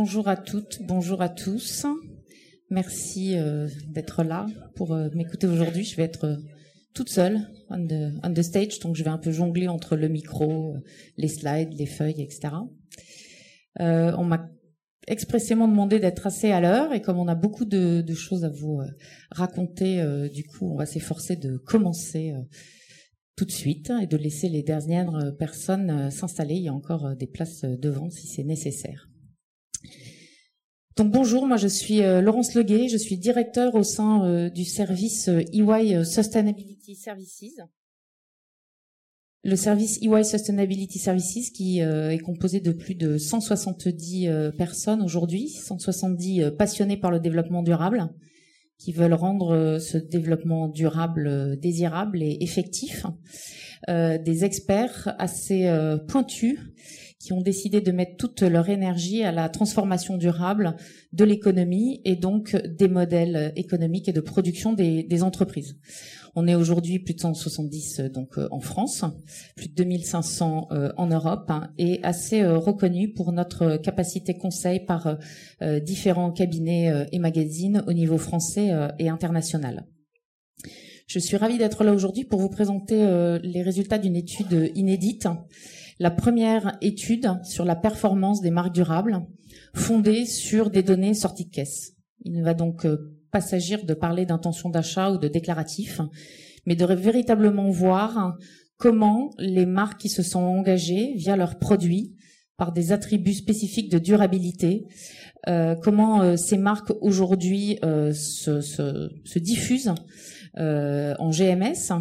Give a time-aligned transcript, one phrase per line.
[0.00, 1.84] Bonjour à toutes, bonjour à tous.
[2.70, 5.82] Merci euh, d'être là pour euh, m'écouter aujourd'hui.
[5.82, 6.36] Je vais être euh,
[6.94, 10.06] toute seule on the, on the, stage, donc je vais un peu jongler entre le
[10.06, 10.76] micro,
[11.16, 12.54] les slides, les feuilles, etc.
[13.80, 14.48] on m'a
[15.08, 18.50] expressément demandé d'être assez à l'heure et comme on a beaucoup de, de choses à
[18.50, 18.80] vous
[19.32, 20.00] raconter,
[20.32, 22.34] du coup, on va s'efforcer de commencer
[23.34, 26.54] tout de suite et de laisser les dernières personnes s'installer.
[26.54, 29.07] Il y a encore des places devant si c'est nécessaire.
[30.98, 34.64] Donc bonjour, moi je suis euh, Laurence Leguet, je suis directeur au sein euh, du
[34.64, 37.60] service EY euh, Sustainability Services.
[39.44, 46.50] Le service EY Sustainability Services qui est composé de plus de 170 personnes aujourd'hui, 170
[46.58, 48.08] passionnés par le développement durable,
[48.78, 53.06] qui veulent rendre ce développement durable désirable et effectif,
[53.86, 55.72] des experts assez
[56.08, 56.58] pointus
[57.18, 60.76] qui ont décidé de mettre toute leur énergie à la transformation durable
[61.12, 65.76] de l'économie et donc des modèles économiques et de production des, des entreprises.
[66.40, 69.04] On est aujourd'hui plus de 170 euh, donc euh, en France,
[69.56, 75.18] plus de 2500 euh, en Europe hein, et assez reconnu pour notre capacité conseil par
[75.82, 79.86] différents cabinets et magazines au niveau français et international.
[81.06, 82.96] Je suis ravie d'être là aujourd'hui pour vous présenter
[83.42, 85.26] les résultats d'une étude inédite
[85.98, 89.20] la première étude sur la performance des marques durables
[89.74, 91.94] fondée sur des données sorties de caisse.
[92.24, 96.00] Il ne va donc euh, pas s'agir de parler d'intention d'achat ou de déclaratif,
[96.66, 98.36] mais de véritablement voir
[98.76, 102.14] comment les marques qui se sont engagées via leurs produits
[102.56, 104.86] par des attributs spécifiques de durabilité,
[105.46, 109.94] euh, comment euh, ces marques aujourd'hui se, se, diffusent
[110.56, 111.92] en GMS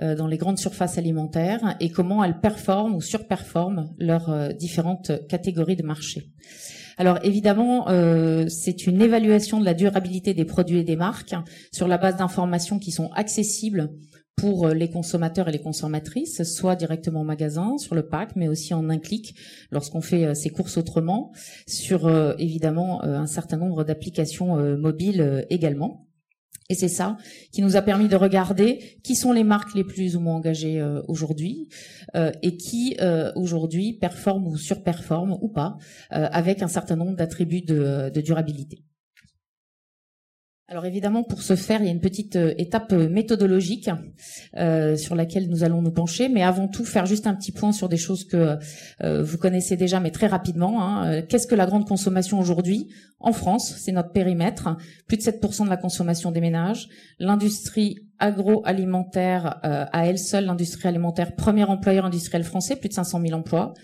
[0.00, 5.26] euh, dans les grandes surfaces alimentaires et comment elles performent ou surperforment leurs euh, différentes
[5.28, 6.30] catégories de marché.
[6.98, 7.88] Alors évidemment,
[8.48, 11.34] c'est une évaluation de la durabilité des produits et des marques
[11.70, 13.90] sur la base d'informations qui sont accessibles
[14.34, 18.72] pour les consommateurs et les consommatrices, soit directement au magasin, sur le pack, mais aussi
[18.72, 19.34] en un clic
[19.70, 21.32] lorsqu'on fait ses courses autrement,
[21.68, 22.08] sur
[22.38, 26.05] évidemment un certain nombre d'applications mobiles également.
[26.68, 27.16] Et c'est ça
[27.52, 30.80] qui nous a permis de regarder qui sont les marques les plus ou moins engagées
[30.80, 31.68] euh, aujourd'hui
[32.16, 35.76] euh, et qui euh, aujourd'hui performent ou surperforment ou pas
[36.10, 38.82] avec un certain nombre d'attributs de, de durabilité.
[40.68, 43.88] Alors évidemment, pour ce faire, il y a une petite euh, étape euh, méthodologique
[44.56, 47.70] euh, sur laquelle nous allons nous pencher, mais avant tout faire juste un petit point
[47.70, 48.58] sur des choses que
[49.22, 50.82] vous connaissez déjà, mais très rapidement.
[50.82, 51.22] Hein.
[51.22, 52.88] Qu'est-ce que la grande consommation aujourd'hui
[53.20, 53.76] en France?
[53.78, 54.76] C'est notre périmètre,
[55.06, 56.88] plus de 7% de la consommation des ménages.
[57.20, 63.38] L'industrie agroalimentaire à elle seule, l'industrie alimentaire, premier employeur industriel français, plus de 500 000
[63.38, 63.74] emplois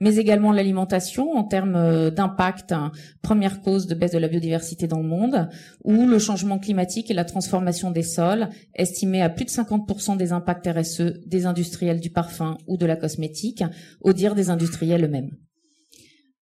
[0.00, 2.92] mais également l'alimentation en termes euh, d'impact, hein,
[3.22, 5.48] première cause de baisse de la biodiversité dans le monde,
[5.84, 10.32] ou le changement climatique et la transformation des sols, estimés à plus de 50% des
[10.32, 13.64] impacts RSE des industriels du parfum ou de la cosmétique,
[14.00, 15.30] au dire des industriels eux-mêmes.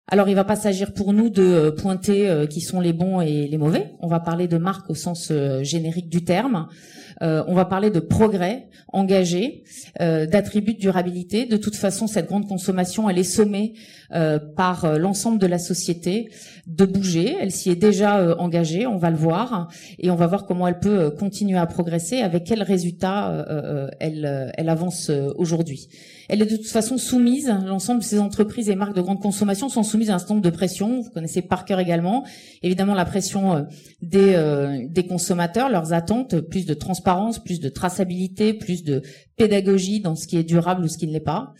[0.07, 2.93] Alors, il ne va pas s'agir pour nous de euh, pointer euh, qui sont les
[2.93, 3.93] bons et les mauvais.
[4.01, 6.67] On va parler de marques au sens générique du terme.
[7.21, 9.63] Euh, on va parler de progrès engagé,
[10.01, 11.45] euh, d'attributs de durabilité.
[11.45, 13.73] De toute façon, cette grande consommation, elle est sommée
[14.13, 16.29] euh, par l'ensemble de la société
[16.67, 17.35] de bouger.
[17.39, 20.79] Elle s'y est déjà engagée, on va le voir, et on va voir comment elle
[20.79, 23.45] peut continuer à progresser, avec quels résultats
[23.99, 25.87] elle, elle avance aujourd'hui.
[26.27, 29.69] Elle est de toute façon soumise, l'ensemble de ces entreprises et marques de grande consommation
[29.69, 31.01] sont soumises à un certain nombre de pressions.
[31.01, 32.25] Vous connaissez par cœur également,
[32.63, 33.67] évidemment la pression
[34.01, 37.04] des, des consommateurs, leurs attentes, plus de transparence
[37.43, 39.01] plus de traçabilité, plus de
[39.37, 41.53] pédagogie dans ce qui est durable ou ce qui ne l'est pas.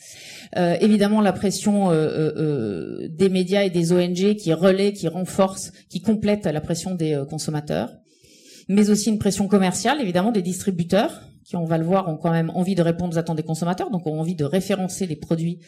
[0.58, 5.72] Euh, évidemment, la pression euh, euh, des médias et des ONG qui relaient, qui renforcent,
[5.90, 7.92] qui complètent la pression des consommateurs,
[8.68, 12.32] mais aussi une pression commerciale, évidemment, des distributeurs qui, on va le voir, ont quand
[12.32, 15.60] même envie de répondre aux attentes des consommateurs, donc ont envie de référencer les produits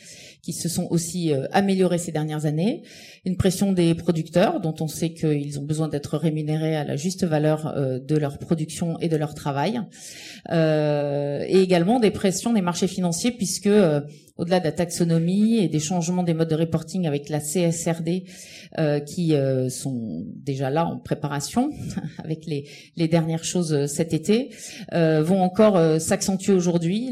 [0.41, 2.81] qui se sont aussi euh, améliorés ces dernières années.
[3.25, 7.25] Une pression des producteurs, dont on sait qu'ils ont besoin d'être rémunérés à la juste
[7.25, 9.79] valeur euh, de leur production et de leur travail.
[10.49, 13.69] Euh, et également des pressions des marchés financiers, puisque
[14.37, 18.25] au-delà de la taxonomie et des changements des modes de reporting avec la CSRD
[18.77, 21.71] euh, qui euh, sont déjà là en préparation
[22.23, 24.49] avec les, dernières choses euh, cet été,
[24.91, 27.11] vont encore s'accentuer aujourd'hui.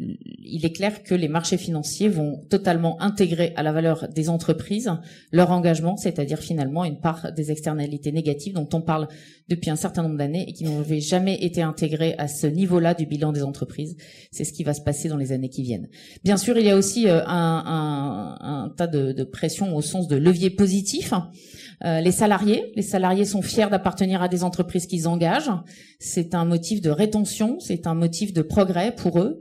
[0.00, 4.92] Il est clair que les marchés financiers vont totalement intégrer à la valeur des entreprises
[5.32, 9.08] leur engagement, c'est-à-dire finalement une part des externalités négatives dont on parle
[9.48, 13.06] depuis un certain nombre d'années et qui n'avaient jamais été intégrées à ce niveau-là du
[13.06, 13.96] bilan des entreprises.
[14.30, 15.88] C'est ce qui va se passer dans les années qui viennent.
[16.22, 20.16] Bien sûr, il y a aussi euh, un, tas de, de pressions au sens de
[20.16, 21.12] levier positif.
[21.84, 25.50] Euh, les salariés, les salariés sont fiers d'appartenir à des entreprises qu'ils engagent.
[26.00, 29.40] C'est un motif de rétention, c'est un motif de progrès pour eux,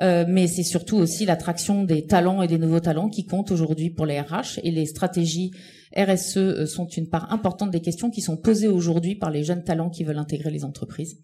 [0.00, 3.90] euh, mais c'est surtout aussi l'attraction des talents et des nouveaux talents qui comptent aujourd'hui
[3.90, 5.50] pour les RH et les stratégies
[5.94, 9.62] RSE euh, sont une part importante des questions qui sont posées aujourd'hui par les jeunes
[9.62, 11.18] talents qui veulent intégrer les entreprises.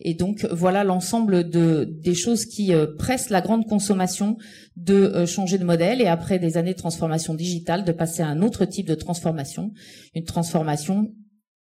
[0.00, 4.36] Et donc voilà l'ensemble de des choses qui euh, pressent la grande consommation
[4.76, 8.28] de euh, changer de modèle et après des années de transformation digitale de passer à
[8.28, 9.72] un autre type de transformation,
[10.14, 11.12] une transformation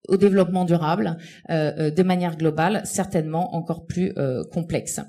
[0.08, 1.18] au développement durable
[1.50, 4.14] euh, de manière globale, certainement encore plus
[4.52, 5.00] complexe.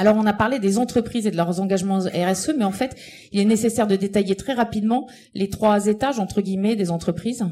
[0.00, 2.96] Alors on a parlé des entreprises et de leurs engagements RSE, mais en fait,
[3.32, 7.44] il est nécessaire de détailler très rapidement les trois étages entre guillemets des entreprises,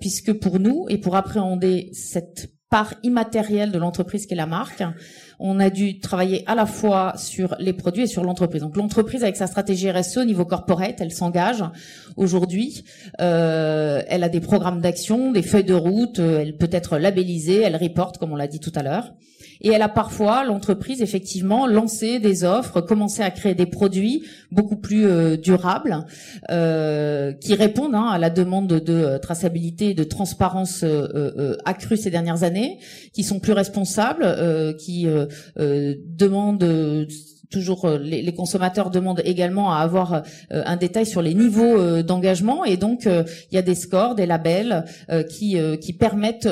[0.00, 4.84] puisque pour nous et pour appréhender cette part immatérielle de l'entreprise qu'est la marque.
[5.40, 8.62] On a dû travailler à la fois sur les produits et sur l'entreprise.
[8.62, 11.64] Donc l'entreprise avec sa stratégie RSE au niveau corporate, elle s'engage
[12.16, 12.84] aujourd'hui.
[13.20, 16.20] Euh, elle a des programmes d'action, des feuilles de route.
[16.20, 19.12] Euh, elle peut être labellisée, elle reporte comme on l'a dit tout à l'heure.
[19.60, 24.76] Et elle a parfois, l'entreprise, effectivement, lancé des offres, commencé à créer des produits beaucoup
[24.76, 26.06] plus euh, durables,
[26.50, 31.96] euh, qui répondent hein, à la demande de traçabilité et de transparence euh, euh, accrue
[31.96, 32.78] ces dernières années,
[33.12, 34.26] qui sont plus responsables,
[34.76, 35.06] qui
[35.56, 37.06] demandent
[37.50, 42.02] toujours euh, les, consommateurs demandent également à avoir euh, un détail sur les niveaux euh,
[42.02, 44.84] d'engagement et donc il y a des scores, des labels
[45.28, 46.48] qui qui permettent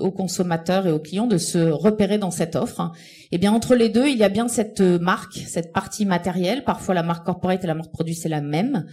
[0.00, 2.92] aux consommateurs et aux clients de se repérer dans cette offre.
[3.32, 6.64] Et eh bien entre les deux, il y a bien cette marque, cette partie matérielle.
[6.64, 8.86] Parfois la marque corporate et la marque produit c'est la même,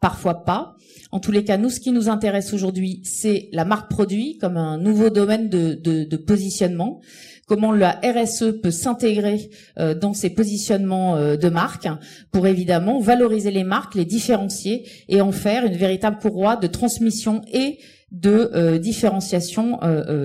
[0.00, 0.76] parfois pas.
[1.10, 4.56] En tous les cas, nous, ce qui nous intéresse aujourd'hui, c'est la marque produit comme
[4.56, 7.00] un nouveau domaine de positionnement
[7.46, 11.88] comment la RSE peut s'intégrer euh, dans ces positionnements euh, de marque
[12.32, 17.42] pour évidemment valoriser les marques, les différencier et en faire une véritable courroie de transmission
[17.52, 17.78] et
[18.10, 19.80] de euh, différenciation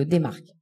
[0.06, 0.54] des marques.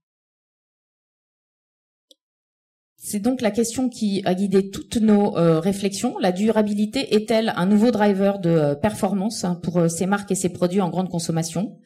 [2.96, 6.18] C'est donc la question qui a guidé toutes nos réflexions.
[6.18, 10.80] La durabilité est-elle un nouveau driver de performance hein, pour ces marques et ces produits
[10.80, 11.78] en grande consommation?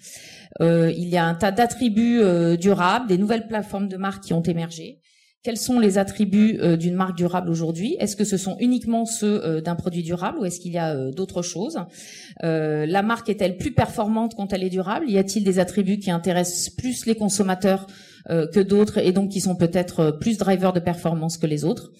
[0.60, 4.42] Il y a un tas d'attributs euh, durables, des nouvelles plateformes de marques qui ont
[4.42, 4.98] émergé.
[5.42, 7.96] Quels sont les attributs euh, d'une marque durable aujourd'hui?
[7.98, 11.42] Est-ce que ce sont uniquement ceux d'un produit durable ou est-ce qu'il y a d'autres
[11.42, 11.78] choses?
[12.42, 15.10] La marque est-elle plus performante quand elle est durable?
[15.10, 17.86] Y a-t-il des attributs qui intéressent plus les consommateurs
[18.28, 21.90] que d'autres et donc qui sont peut-être plus drivers de performance que les autres?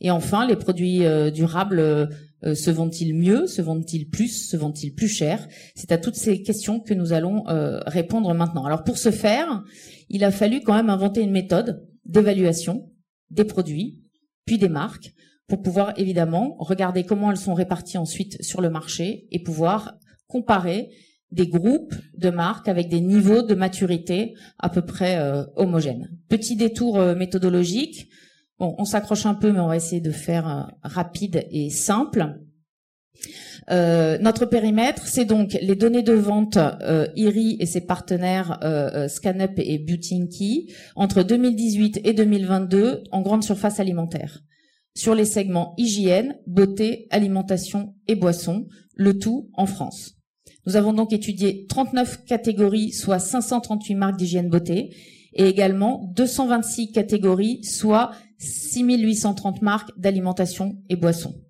[0.00, 1.02] Et enfin, les produits
[1.32, 2.08] durables
[2.44, 5.46] euh, se vendent-ils mieux Se vendent-ils plus Se vendent-ils plus cher?
[5.74, 8.64] C'est à toutes ces questions que nous allons euh, répondre maintenant.
[8.64, 9.64] Alors pour ce faire,
[10.08, 12.90] il a fallu quand même inventer une méthode d'évaluation
[13.30, 14.02] des produits,
[14.44, 15.12] puis des marques,
[15.48, 19.94] pour pouvoir évidemment regarder comment elles sont réparties ensuite sur le marché et pouvoir
[20.26, 20.90] comparer
[21.32, 26.10] des groupes de marques avec des niveaux de maturité à peu près euh, homogènes.
[26.28, 28.08] Petit détour méthodologique.
[28.58, 32.40] Bon, on s'accroche un peu, mais on va essayer de faire euh, rapide et simple.
[33.70, 39.08] Euh, notre périmètre, c'est donc les données de vente euh, IRI et ses partenaires euh,
[39.08, 44.42] ScanUp et Beauty entre 2018 et 2022 en grande surface alimentaire
[44.94, 50.14] sur les segments hygiène, beauté, alimentation et boissons, le tout en France.
[50.66, 54.96] Nous avons donc étudié 39 catégories, soit 538 marques d'hygiène beauté,
[55.34, 61.42] et également 226 catégories, soit 6830 marques d'alimentation et boissons.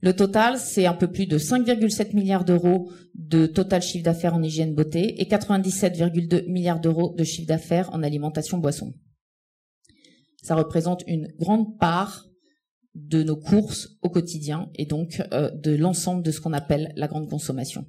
[0.00, 4.42] Le total, c'est un peu plus de 5,7 milliards d'euros de total chiffre d'affaires en
[4.42, 8.92] hygiène beauté et 97,2 milliards d'euros de chiffre d'affaires en alimentation boisson.
[10.42, 12.26] Ça représente une grande part
[12.94, 17.08] de nos courses au quotidien et donc euh, de l'ensemble de ce qu'on appelle la
[17.08, 17.86] grande consommation.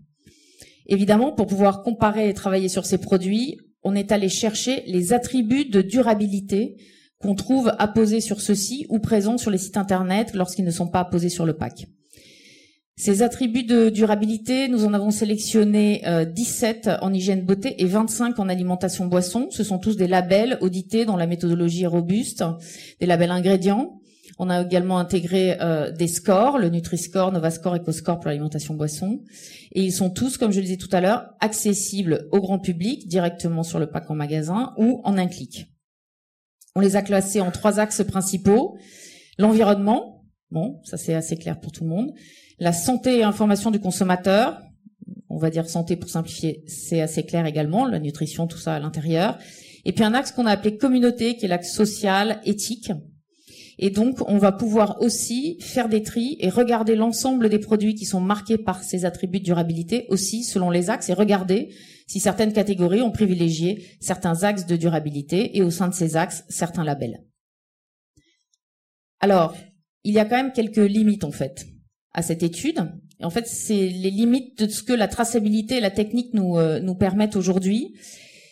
[0.87, 5.65] Évidemment, pour pouvoir comparer et travailler sur ces produits, on est allé chercher les attributs
[5.65, 6.77] de durabilité
[7.19, 10.99] qu'on trouve apposés sur ceux-ci ou présents sur les sites internet lorsqu'ils ne sont pas
[10.99, 11.87] apposés sur le pack.
[12.97, 16.01] Ces attributs de durabilité, nous en avons sélectionné
[16.33, 19.47] 17 euh, en hygiène beauté et 25 en alimentation boisson.
[19.51, 22.45] Ce sont tous des labels audités dans la méthodologie robuste,
[23.01, 23.99] des labels ingrédients.
[24.39, 29.19] On a également intégré euh, des scores, le Nutri-Score, Nova-Score, EcoScore pour l'alimentation boisson.
[29.73, 33.09] Et ils sont tous, comme je le disais tout à l'heure, accessibles au grand public
[33.09, 35.67] directement sur le pack en magasin ou en un clic.
[36.77, 38.77] On les a classés en trois axes principaux.
[39.37, 42.11] L'environnement, bon, ça c'est assez clair pour tout le monde.
[42.59, 44.61] La santé et information du consommateur,
[45.29, 48.79] on va dire santé pour simplifier, c'est assez clair également, la nutrition, tout ça à
[48.79, 49.37] l'intérieur.
[49.85, 52.91] Et puis un axe qu'on a appelé communauté, qui est l'axe social, éthique.
[53.77, 58.05] Et donc, on va pouvoir aussi faire des tris et regarder l'ensemble des produits qui
[58.05, 61.69] sont marqués par ces attributs de durabilité aussi selon les axes et regarder
[62.07, 66.43] si certaines catégories ont privilégié certains axes de durabilité et au sein de ces axes,
[66.49, 67.23] certains labels.
[69.19, 69.55] Alors,
[70.03, 71.65] il y a quand même quelques limites en fait
[72.13, 72.91] à cette étude.
[73.21, 76.93] En fait, c'est les limites de ce que la traçabilité et la technique nous, euh,
[76.93, 77.95] permettent aujourd'hui.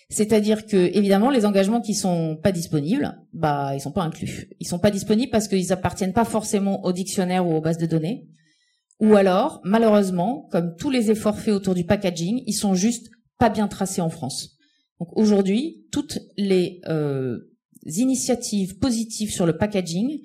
[0.09, 4.49] C'est-à-dire que évidemment les engagements qui sont pas disponibles, bah ils sont pas inclus.
[4.59, 7.85] Ils sont pas disponibles parce qu'ils appartiennent pas forcément au dictionnaire ou aux bases de
[7.85, 8.27] données.
[8.99, 13.49] Ou alors, malheureusement, comme tous les efforts faits autour du packaging, ils sont juste pas
[13.49, 14.57] bien tracés en France.
[14.99, 17.39] Donc aujourd'hui, toutes les euh,
[17.85, 20.21] initiatives positives sur le packaging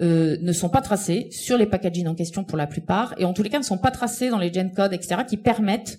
[0.00, 3.32] euh, ne sont pas tracés sur les packaging en question pour la plupart, et en
[3.32, 5.98] tous les cas ne sont pas tracés dans les gen codes, etc., qui permettent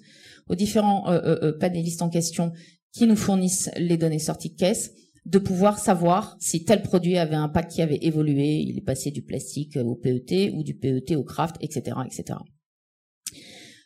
[0.49, 2.51] aux différents euh, euh, panélistes en question
[2.91, 4.91] qui nous fournissent les données sorties de caisse
[5.25, 9.09] de pouvoir savoir si tel produit avait un pack qui avait évolué, il est passé
[9.09, 12.39] du plastique au PET ou du PET au craft, etc., etc.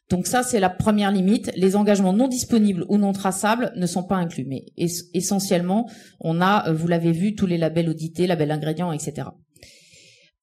[0.10, 1.52] Donc ça, c'est la première limite.
[1.56, 4.46] Les engagements non disponibles ou non traçables ne sont pas inclus.
[4.46, 4.66] Mais
[5.14, 5.90] essentiellement,
[6.22, 9.28] on a, vous l'avez vu, tous les labels audités, labels ingrédients, etc.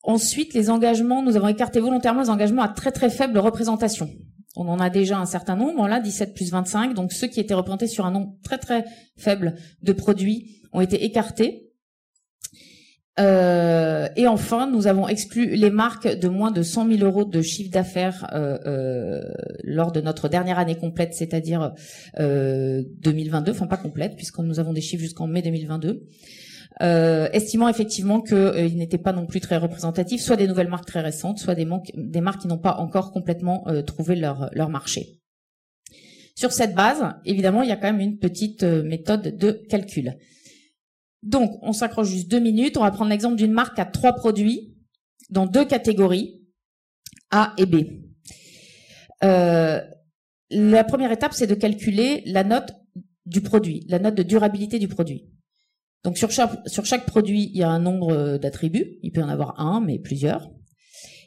[0.03, 4.11] Ensuite, les engagements, nous avons écarté volontairement les engagements à très très faible représentation.
[4.57, 6.95] On en a déjà un certain nombre, là, 17 plus 25.
[6.95, 8.85] Donc ceux qui étaient représentés sur un nombre très très
[9.17, 11.64] faible de produits ont été écartés.
[13.21, 17.43] Euh, et enfin, nous avons exclu les marques de moins de 100 000 euros de
[17.43, 21.73] chiffre d'affaires euh, euh, lors de notre dernière année complète, c'est-à-dire
[22.19, 26.09] 2022, enfin pas complète, puisque nous avons des chiffres jusqu'en mai 2022
[26.83, 30.87] euh, estimant effectivement qu'il euh, n'était pas non plus très représentatif, soit des nouvelles marques
[30.87, 35.21] très récentes, soit des, marques qui n'ont pas encore complètement euh, trouvé leur, marché.
[36.35, 40.17] Sur cette base, évidemment, il y a quand même une petite euh, méthode de calcul.
[41.25, 42.77] Donc, on s'accroche juste deux minutes.
[42.77, 44.77] On va prendre l'exemple d'une marque à trois produits
[45.31, 46.43] dans deux catégories,
[47.31, 47.77] A et B.
[49.25, 49.81] Euh,
[50.51, 52.73] la première étape, c'est de calculer la note
[53.25, 55.31] du produit, la note de durabilité du produit.
[56.05, 58.99] Donc sur chaque, produit, il y a un nombre euh, d'attributs.
[59.03, 60.51] Il peut y en avoir un, mais plusieurs.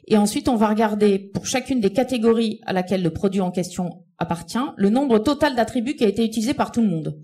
[0.06, 4.04] Et ensuite, on va regarder pour chacune des catégories à laquelle le produit en question
[4.16, 7.18] appartient, le nombre total d'attributs qui a été utilisé par tout le monde.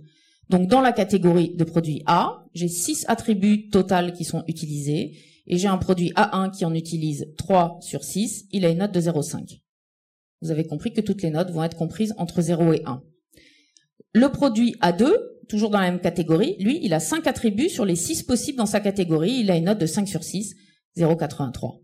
[0.51, 5.59] Donc dans la catégorie de produit A, j'ai 6 attributs total qui sont utilisés et
[5.59, 9.01] j'ai un produit A1 qui en utilise 3 sur 6, il a une note de
[9.01, 9.61] 0,5.
[10.43, 13.03] Vous avez compris que toutes les notes vont être comprises entre 0 et 1.
[14.13, 15.11] Le produit A2,
[15.49, 18.67] toujours dans la même catégorie, lui, il a 5 attributs sur les 6 possibles dans
[18.67, 19.41] sa catégorie.
[19.41, 20.55] Il a une note de 5 sur 6,
[20.97, 21.81] 0,83.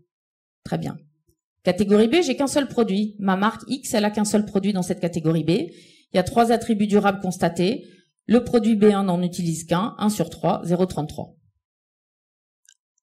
[0.63, 0.97] Très bien.
[1.63, 3.15] Catégorie B, j'ai qu'un seul produit.
[3.19, 5.49] Ma marque X, elle a qu'un seul produit dans cette catégorie B.
[5.49, 7.87] Il y a trois attributs durables constatés.
[8.27, 11.35] Le produit B1 n'en utilise qu'un, 1 sur 3, 0,33.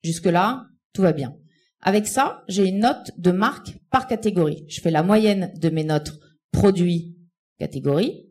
[0.02, 1.37] Jusque-là, tout va bien.
[1.80, 4.64] Avec ça, j'ai une note de marque par catégorie.
[4.68, 6.18] Je fais la moyenne de mes notes
[6.52, 7.16] produits
[7.58, 8.26] catégorie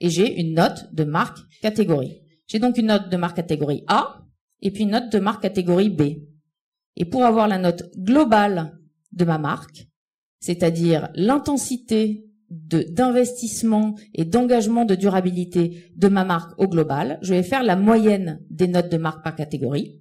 [0.00, 2.22] et j'ai une note de marque catégorie.
[2.46, 4.24] J'ai donc une note de marque catégorie A
[4.60, 6.02] et puis une note de marque catégorie B.
[6.96, 8.78] Et pour avoir la note globale
[9.12, 9.86] de ma marque,
[10.40, 17.62] c'est-à-dire l'intensité d'investissement et d'engagement de durabilité de ma marque au global, je vais faire
[17.62, 20.00] la moyenne des notes de marque par catégorie.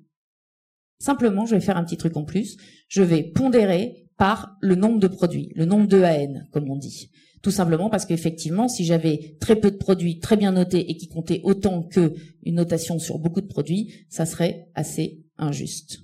[1.00, 2.58] Simplement, je vais faire un petit truc en plus.
[2.88, 7.10] Je vais pondérer par le nombre de produits, le nombre de AN, comme on dit.
[7.42, 11.08] Tout simplement parce qu'effectivement, si j'avais très peu de produits très bien notés et qui
[11.08, 16.02] comptaient autant que une notation sur beaucoup de produits, ça serait assez injuste.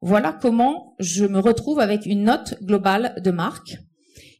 [0.00, 3.78] Voilà comment je me retrouve avec une note globale de marque.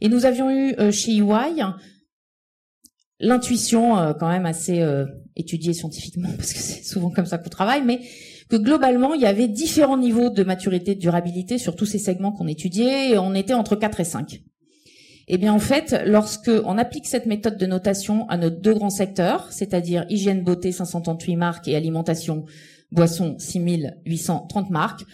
[0.03, 1.65] Et nous avions eu euh, chez EY
[3.21, 5.07] l'intuition euh, quand même assez euh,
[5.37, 8.01] étudiée scientifiquement, parce que c'est souvent comme ça qu'on travaille, mais
[8.51, 12.33] que globalement, il y avait différents niveaux de maturité, de durabilité sur tous ces segments
[12.33, 14.43] qu'on étudiait, et on était entre 4 et 5.
[15.29, 18.91] Eh bien, en fait, lorsque on applique cette méthode de notation à nos deux grands
[18.91, 22.45] secteurs, c'est-à-dire hygiène beauté 538 marques et alimentation
[22.91, 25.05] boisson 6830 marques,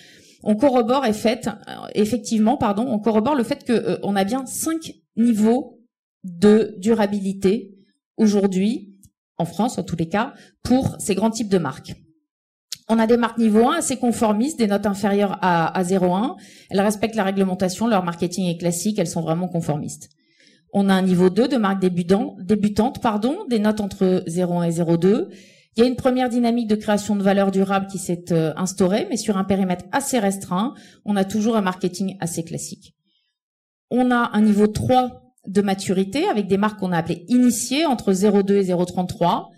[0.43, 1.49] on corrobore fait,
[1.95, 3.73] effectivement, pardon, on corrobore le fait qu'on
[4.13, 5.81] euh, a bien cinq niveaux
[6.25, 7.75] de durabilité
[8.17, 8.97] aujourd'hui,
[9.37, 11.95] en France en tous les cas, pour ces grands types de marques.
[12.89, 16.37] On a des marques niveau 1 assez conformistes, des notes inférieures à, à 0,1.
[16.71, 20.09] Elles respectent la réglementation, leur marketing est classique, elles sont vraiment conformistes.
[20.73, 25.29] On a un niveau 2 de marques débutantes, pardon, des notes entre 0,1 et 0,2.
[25.79, 29.07] Il y a une première dynamique de création de valeur durable qui s'est euh, instaurée,
[29.11, 30.75] mais sur un périmètre assez restreint.
[31.05, 32.97] On a toujours un marketing assez classique.
[33.89, 38.13] On a un niveau 3 de maturité avec des marques qu'on a appelées initiées entre
[38.13, 39.51] 0,2 et 0,33.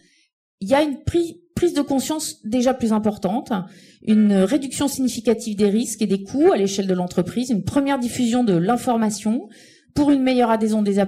[0.61, 3.51] Il y a une prise de conscience déjà plus importante,
[4.03, 8.45] une réduction significative des risques et des coûts à l'échelle de l'entreprise, une première diffusion
[8.45, 9.49] de l'information
[9.95, 10.99] pour une meilleure adhésion des,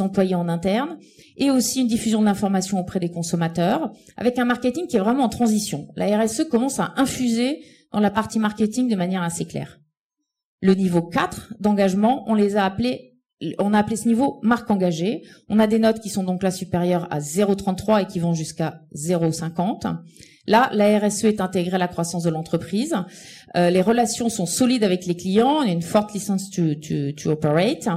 [0.00, 0.98] employés en interne
[1.36, 5.24] et aussi une diffusion de l'information auprès des consommateurs avec un marketing qui est vraiment
[5.24, 5.88] en transition.
[5.96, 7.62] La RSE commence à infuser
[7.92, 9.80] dans la partie marketing de manière assez claire.
[10.60, 13.12] Le niveau 4 d'engagement, on les a appelés
[13.58, 15.22] on a appelé ce niveau marque engagée.
[15.48, 18.80] On a des notes qui sont donc là supérieures à 0,33 et qui vont jusqu'à
[18.94, 19.98] 0,50.
[20.46, 22.94] Là, la RSE est intégrée à la croissance de l'entreprise.
[23.56, 25.62] Euh, les relations sont solides avec les clients.
[25.62, 27.88] Il y a une forte licence to, to, to operate.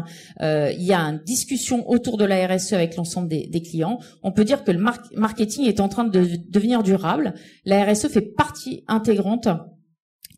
[0.41, 3.99] Euh, il y a une discussion autour de la RSE avec l'ensemble des, clients.
[4.23, 4.79] On peut dire que le
[5.15, 7.33] marketing est en train de devenir durable.
[7.65, 9.47] La RSE fait partie intégrante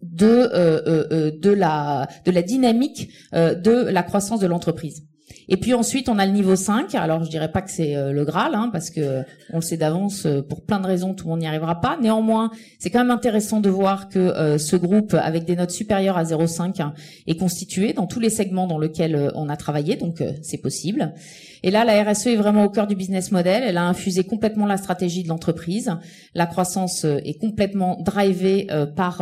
[0.01, 5.03] de euh, de la de la dynamique de la croissance de l'entreprise.
[5.49, 6.95] Et puis ensuite, on a le niveau 5.
[6.95, 9.77] Alors, je dirais pas que c'est euh, le Graal, hein, parce que on le sait
[9.77, 11.97] d'avance, euh, pour plein de raisons, tout le monde n'y arrivera pas.
[12.01, 16.17] Néanmoins, c'est quand même intéressant de voir que euh, ce groupe, avec des notes supérieures
[16.17, 16.93] à 0,5, hein,
[17.27, 21.13] est constitué dans tous les segments dans lesquels on a travaillé, donc c'est possible.
[21.63, 23.63] Et là, la RSE est vraiment au cœur du business model.
[23.63, 25.91] Elle a infusé complètement la stratégie de l'entreprise.
[26.33, 29.21] La croissance est complètement drivée par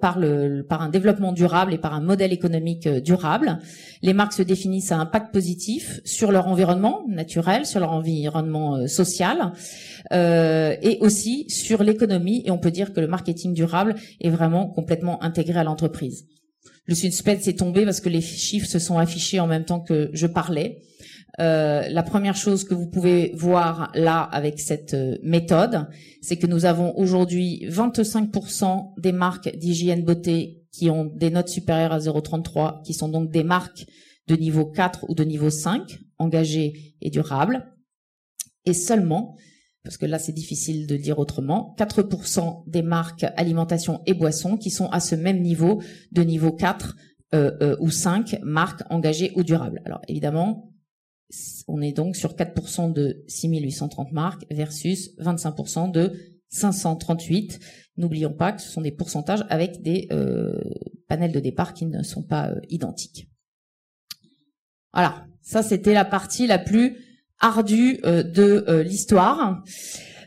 [0.00, 3.58] par le par un développement durable et par un modèle économique durable.
[4.02, 8.86] Les marques se définissent à impact positif sur leur environnement naturel, sur leur environnement euh,
[8.86, 9.52] social,
[10.12, 12.42] euh, et aussi sur l'économie.
[12.44, 16.26] Et on peut dire que le marketing durable est vraiment complètement intégré à l'entreprise.
[16.86, 20.10] Le suspense est tombé parce que les chiffres se sont affichés en même temps que
[20.12, 20.82] je parlais.
[21.40, 25.88] Euh, la première chose que vous pouvez voir là avec cette méthode,
[26.22, 31.92] c'est que nous avons aujourd'hui 25% des marques d'hygiène beauté qui ont des notes supérieures
[31.92, 33.86] à 0,33, qui sont donc des marques
[34.26, 37.66] de niveau 4 ou de niveau 5, engagé et durable.
[38.64, 39.36] Et seulement,
[39.82, 44.70] parce que là c'est difficile de dire autrement, 4% des marques alimentation et boissons qui
[44.70, 46.96] sont à ce même niveau de niveau 4
[47.34, 49.82] euh, euh, ou 5 marques engagées ou durables.
[49.84, 50.72] Alors évidemment,
[51.68, 56.12] on est donc sur 4% de 6830 marques versus 25% de
[56.50, 57.60] 538.
[57.96, 60.52] N'oublions pas que ce sont des pourcentages avec des euh,
[61.08, 63.28] panels de départ qui ne sont pas identiques.
[64.92, 66.96] Voilà, ça c'était la partie la plus
[67.40, 69.62] ardue euh, de euh, l'histoire.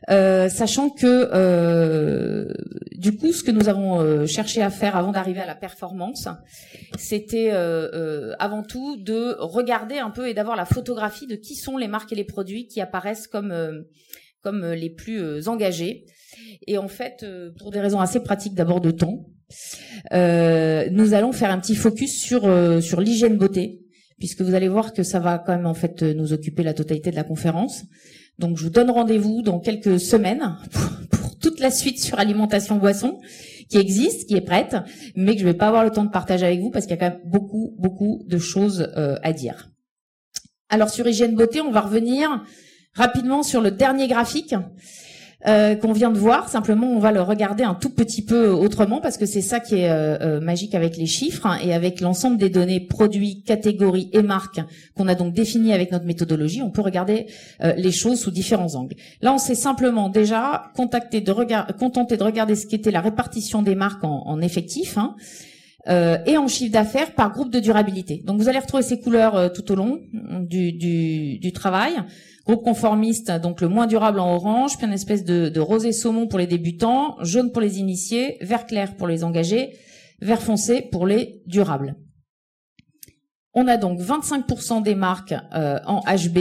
[0.09, 2.47] Euh, sachant que
[2.97, 6.27] du coup, ce que nous avons cherché à faire avant d'arriver à la performance,
[6.97, 7.51] c'était
[8.39, 12.11] avant tout de regarder un peu et d'avoir la photographie de qui sont les marques
[12.11, 13.53] et les produits qui apparaissent comme
[14.41, 16.05] comme les plus engagés.
[16.67, 17.25] Et en fait,
[17.59, 19.25] pour des raisons assez pratiques, d'abord de temps,
[20.11, 22.41] nous allons faire un petit focus sur
[22.81, 23.81] sur l'hygiène beauté
[24.19, 27.11] puisque vous allez voir que ça va quand même en fait nous occuper la totalité
[27.11, 27.83] de la conférence.
[28.39, 30.57] Donc je vous donne rendez-vous dans quelques semaines
[31.11, 33.19] pour, toute la suite sur alimentation boisson
[33.69, 34.75] qui existe, qui est prête,
[35.15, 36.99] mais que je vais pas avoir le temps de partager avec vous parce qu'il y
[36.99, 39.69] a quand même beaucoup beaucoup de choses euh, à dire.
[40.69, 42.43] Alors sur hygiène beauté, on va revenir
[42.93, 44.55] rapidement sur le dernier graphique.
[45.45, 46.49] Euh, qu'on vient de voir.
[46.49, 49.75] Simplement, on va le regarder un tout petit peu autrement parce que c'est ça qui
[49.75, 54.09] est euh, euh, magique avec les chiffres hein, et avec l'ensemble des données produits, catégories
[54.13, 54.59] et marques
[54.95, 56.63] qu'on a donc définies avec notre méthodologie.
[56.63, 57.27] On peut regarder
[57.59, 58.95] les choses sous différents angles.
[59.21, 61.31] Là, on s'est simplement déjà contacté de
[61.73, 64.97] contenté de regarder ce qu'était la répartition des marques en, en effectifs.
[64.97, 65.15] Hein,
[66.25, 68.21] et en chiffre d'affaires par groupe de durabilité.
[68.25, 71.93] Donc vous allez retrouver ces couleurs tout au long du, du, du travail.
[72.47, 76.39] Groupe conformiste, donc le moins durable en orange, puis une espèce de, rosé saumon pour
[76.39, 79.77] les débutants, jaune pour les initiés, vert clair pour les engagés,
[80.21, 81.97] vert foncé pour les durables.
[83.53, 86.39] On a donc 25% des marques euh, en HB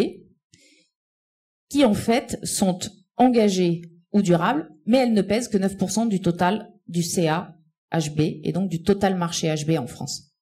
[1.70, 2.78] qui en fait sont
[3.16, 7.56] engagées ou durables, mais elles ne pèsent que 9% du total du CA
[7.92, 10.32] HB et donc du total marché HB en France.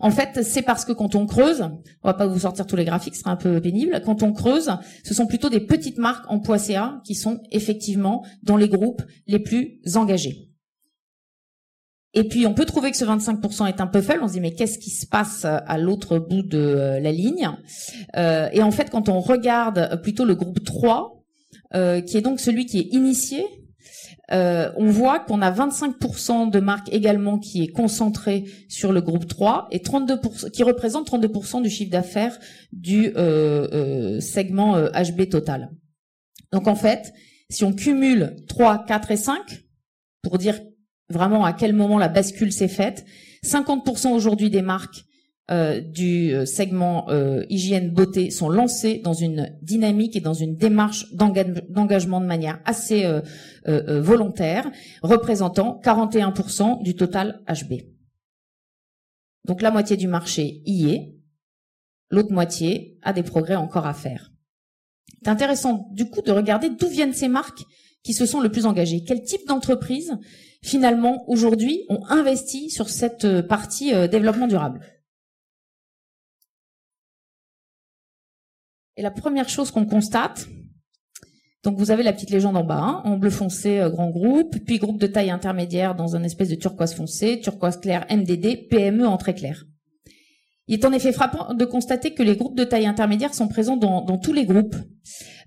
[0.00, 1.62] En fait, c'est parce que quand on creuse,
[2.02, 4.00] on va pas vous sortir tous les graphiques, ce sera un peu pénible.
[4.04, 4.70] Quand on creuse,
[5.04, 9.02] ce sont plutôt des petites marques en poids CA qui sont effectivement dans les groupes
[9.26, 10.50] les plus engagés.
[12.14, 14.20] Et puis on peut trouver que ce 25% est un peu faible.
[14.22, 17.50] On se dit mais qu'est-ce qui se passe à l'autre bout de euh, la ligne?
[18.16, 21.22] Euh, Et en fait, quand on regarde plutôt le groupe 3,
[21.74, 23.44] euh, qui est donc celui qui est initié,
[24.32, 29.28] euh, on voit qu'on a 25% de marques également qui est concentré sur le groupe
[29.28, 32.38] 3 et 32% qui représente 32% du chiffre d'affaires
[32.72, 35.70] du euh, euh, segment HB total.
[36.52, 37.12] Donc en fait,
[37.48, 39.64] Si on cumule 3, 4 et 5,
[40.22, 40.60] pour dire
[41.08, 43.04] vraiment à quel moment la bascule s'est faite,
[43.44, 45.04] 50% aujourd'hui des marques
[45.48, 50.56] euh, du euh, segment euh, hygiène beauté sont lancées dans une dynamique et dans une
[50.56, 53.08] démarche d'engagement de manière assez
[53.64, 54.68] volontaire,
[55.02, 57.74] représentant 41% du total HB.
[59.44, 61.14] Donc la moitié du marché y est,
[62.10, 64.32] l'autre moitié a des progrès encore à faire.
[65.22, 67.62] C'est intéressant du coup de regarder d'où viennent ces marques
[68.02, 69.04] qui se sont le plus engagées.
[69.06, 70.16] Quel type d'entreprise
[70.62, 74.80] finalement aujourd'hui ont investi sur cette partie développement durable?
[78.96, 80.46] Et la première chose qu'on constate,
[81.62, 84.56] donc vous avez la petite légende en bas, hein, en bleu foncé, euh, grand groupe,
[84.64, 89.06] puis groupe de taille intermédiaire dans un espèce de turquoise foncé, turquoise clair, MDD, PME
[89.06, 89.64] en très clair.
[90.68, 93.76] Il est en effet frappant de constater que les groupes de taille intermédiaire sont présents
[93.76, 94.76] dans, tous les groupes,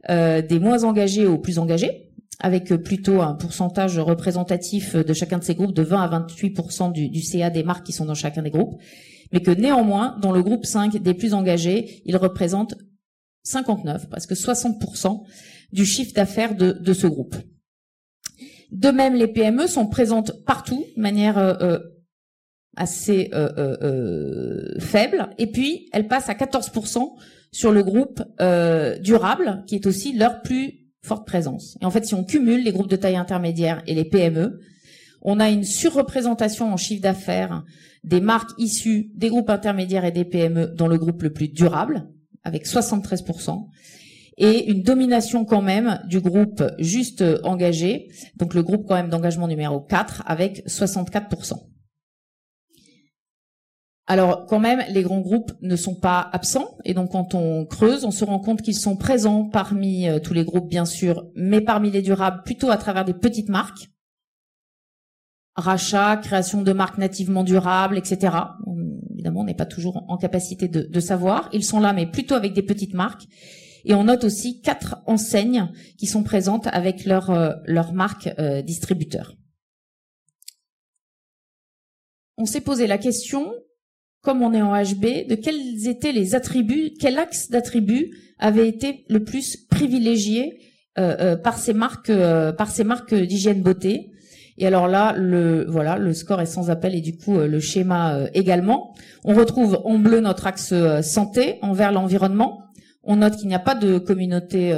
[0.09, 5.43] euh, des moins engagés aux plus engagés, avec plutôt un pourcentage représentatif de chacun de
[5.43, 8.43] ces groupes de 20 à 28 du, du CA des marques qui sont dans chacun
[8.43, 8.79] des groupes,
[9.33, 12.75] mais que néanmoins, dans le groupe 5 des plus engagés, ils représentent
[13.43, 15.23] 59, parce que 60%
[15.71, 17.35] du chiffre d'affaires de, ce groupe.
[18.71, 21.79] De même, les PME sont présentes partout, de manière euh, euh,
[22.75, 27.01] assez euh, faible, et puis elles passent à 14%
[27.51, 28.21] sur le groupe
[29.01, 31.77] durable, qui est aussi leur plus forte présence.
[31.81, 34.59] Et en fait, si on cumule les groupes de taille intermédiaire et les PME,
[35.21, 37.63] on a une surreprésentation en chiffre d'affaires
[38.03, 42.07] des marques issues des groupes intermédiaires et des PME dans le groupe le plus durable,
[42.43, 43.67] avec 73%,
[44.37, 49.47] et une domination quand même du groupe juste engagé, donc le groupe quand même d'engagement
[49.47, 51.55] numéro 4, avec 64%.
[54.07, 58.05] Alors quand même, les grands groupes ne sont pas absents, et donc quand on creuse,
[58.05, 61.61] on se rend compte qu'ils sont présents parmi euh, tous les groupes, bien sûr, mais
[61.61, 63.89] parmi les durables, plutôt à travers des petites marques,
[65.55, 68.31] rachat, création de marques nativement durables, etc
[69.19, 71.49] évidemment, on n'est pas toujours en capacité de, savoir.
[71.51, 73.25] Ils sont là, mais plutôt avec des petites marques.
[73.83, 78.61] Et on note aussi quatre enseignes qui sont présentes avec leur, euh, leur marque euh.
[82.37, 83.53] On s'est posé la question,
[84.21, 89.03] comme on est en HB, de quels étaient les attributs, quel axe d'attributs avait été
[89.09, 90.61] le plus privilégié
[90.97, 91.35] euh,
[91.73, 92.11] marques,
[92.57, 94.11] par ces marques d'hygiène beauté.
[94.59, 97.61] Et alors là, le voilà, le score est sans appel et du coup euh, le
[97.61, 98.93] schéma euh, également.
[99.23, 102.65] On retrouve en bleu notre axe euh, santé, envers l'environnement.
[103.03, 104.77] On note qu'il n'y a pas de communauté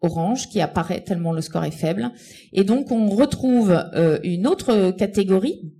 [0.00, 2.10] orange qui apparaît tellement le score est faible.
[2.54, 3.78] Et donc on retrouve
[4.24, 5.74] une autre catégorie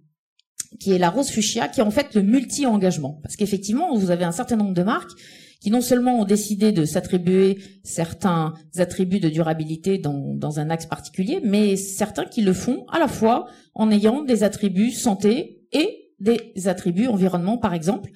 [0.79, 3.19] qui est la rose fuchsia, qui est en fait le multi-engagement.
[3.23, 5.11] Parce qu'effectivement, vous avez un certain nombre de marques
[5.61, 11.41] qui non seulement ont décidé de s'attribuer certains attributs de durabilité dans, un axe particulier,
[11.43, 16.53] mais certains qui le font à la fois en ayant des attributs santé et des
[16.67, 18.11] attributs environnement, par exemple,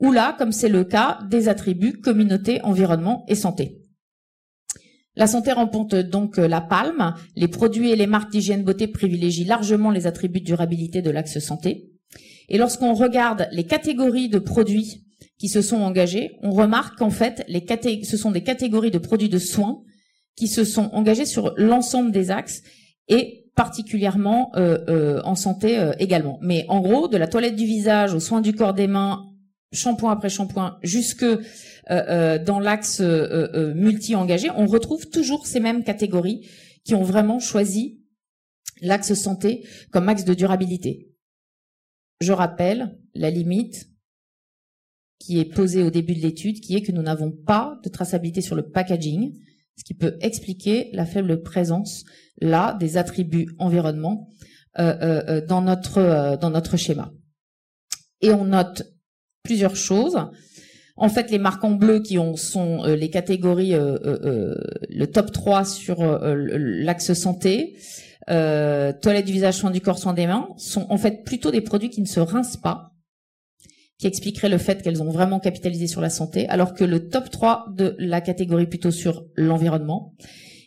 [0.00, 3.84] ou là, comme c'est le cas, des attributs communauté, environnement et santé.
[5.16, 7.14] La santé remporte donc la palme.
[7.34, 11.40] Les produits et les marques d'hygiène beauté privilégient largement les attributs de durabilité de l'axe
[11.40, 11.90] santé.
[12.48, 15.07] Et lorsqu'on regarde les catégories de produits
[15.38, 17.64] qui se sont engagés, on remarque qu'en fait, les
[18.04, 19.82] ce sont des catégories de produits de soins
[20.36, 22.62] qui se sont engagés sur l'ensemble des axes
[23.08, 26.38] et particulièrement euh, euh, en santé euh, également.
[26.42, 29.26] Mais en gros, de la toilette du visage aux soins du corps des mains,
[29.72, 31.26] shampoing après shampoing, jusque
[31.90, 36.46] dans l'axe multi-engagé, on retrouve toujours ces mêmes catégories
[36.84, 38.02] qui ont vraiment choisi
[38.82, 41.08] l'axe santé comme axe de durabilité.
[42.20, 43.87] Je rappelle la limite
[45.18, 48.40] qui est posé au début de l'étude, qui est que nous n'avons pas de traçabilité
[48.40, 49.32] sur le packaging,
[49.76, 52.04] ce qui peut expliquer la faible présence
[52.40, 54.28] là des attributs environnement
[54.78, 57.12] euh, euh, euh, dans notre dans notre schéma.
[58.20, 58.82] Et on note
[59.42, 60.18] plusieurs choses.
[60.96, 66.02] En fait, les marques en bleu qui ont sont les catégories le top 3 sur
[66.02, 67.76] l'axe santé,
[68.26, 71.90] toilette du visage, soins du corps, soins des mains, sont en fait plutôt des produits
[71.90, 72.97] qui ne se rincent pas
[73.98, 77.30] qui expliquerait le fait qu'elles ont vraiment capitalisé sur la santé, alors que le top
[77.30, 80.14] 3 de la catégorie plutôt sur l'environnement,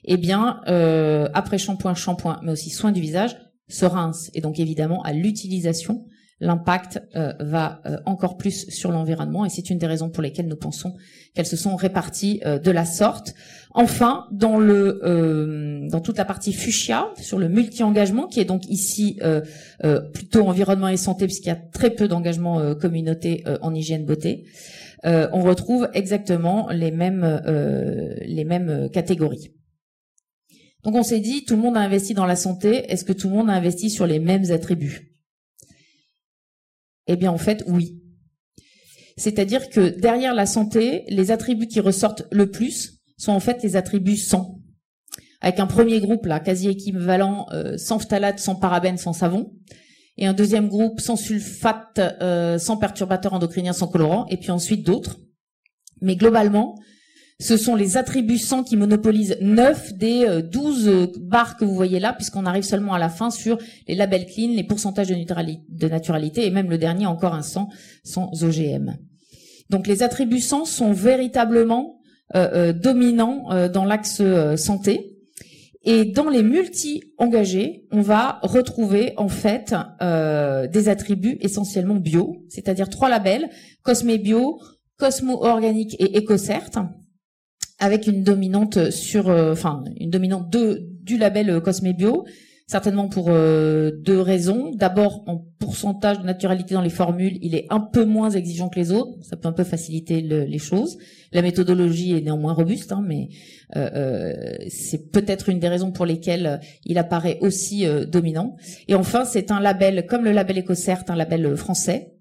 [0.03, 3.37] eh bien, euh, après shampoing, shampoing, mais aussi soins du visage,
[3.69, 4.29] se rince.
[4.33, 6.05] Et donc évidemment, à l'utilisation,
[6.41, 10.47] l'impact euh, va euh, encore plus sur l'environnement et c'est une des raisons pour lesquelles
[10.47, 10.95] nous pensons
[11.35, 13.35] qu'elles se sont réparties euh, de la sorte.
[13.73, 19.17] Enfin, dans toute la partie fuchsia sur le multi-engagement qui est donc ici
[20.13, 24.43] plutôt environnement et santé puisqu'il y a très peu d'engagement communauté en hygiène beauté,
[25.05, 27.41] on retrouve exactement les mêmes
[28.25, 29.53] les mêmes catégories.
[30.83, 33.29] Donc on s'est dit, tout le monde a investi dans la santé, est-ce que tout
[33.29, 35.10] le monde a investi sur les mêmes attributs?
[37.07, 38.01] Eh bien en fait, oui.
[39.17, 43.75] C'est-à-dire que derrière la santé, les attributs qui ressortent le plus sont en fait les
[43.75, 44.59] attributs sans.
[45.41, 49.53] Avec un premier groupe là, quasi équivalent, euh, sans phtalate, sans parabènes, sans savon.
[50.17, 54.27] Et un deuxième groupe sans sulfate, euh, sans perturbateur endocrinien, sans colorant.
[54.27, 55.19] Et puis ensuite d'autres.
[56.01, 56.75] Mais globalement,
[57.41, 61.99] ce sont les attributs 100 qui monopolisent 9 des 12 euh, barres que vous voyez
[61.99, 66.45] là, puisqu'on arrive seulement à la fin sur les labels clean, les pourcentages de, naturalité,
[66.45, 67.69] et même le dernier encore un 100
[68.03, 68.95] sans OGM.
[69.71, 71.99] Donc les attributs 100 sont véritablement
[72.35, 74.21] euh, euh, dominants dans l'axe
[74.55, 75.17] santé.
[75.83, 83.09] Et dans les multi-engagés, on va retrouver en fait des attributs essentiellement bio, c'est-à-dire trois
[83.09, 83.49] labels,
[83.81, 84.59] Cosme Bio,
[84.99, 86.69] Cosmo Organique et EcoCert,
[87.81, 92.25] avec une dominante sur, euh, enfin une dominante de, du label euh, Cosme Bio,
[92.67, 94.71] certainement pour euh, deux raisons.
[94.75, 98.79] D'abord, en pourcentage de naturalité dans les formules, il est un peu moins exigeant que
[98.79, 99.17] les autres.
[99.23, 100.99] Ça peut un peu faciliter les choses.
[101.33, 103.29] La méthodologie est néanmoins robuste, hein, mais
[104.69, 108.55] c'est peut-être une des raisons pour lesquelles il apparaît aussi dominant.
[108.87, 112.13] Et enfin, c'est un label, comme le label EcoCert, un label français,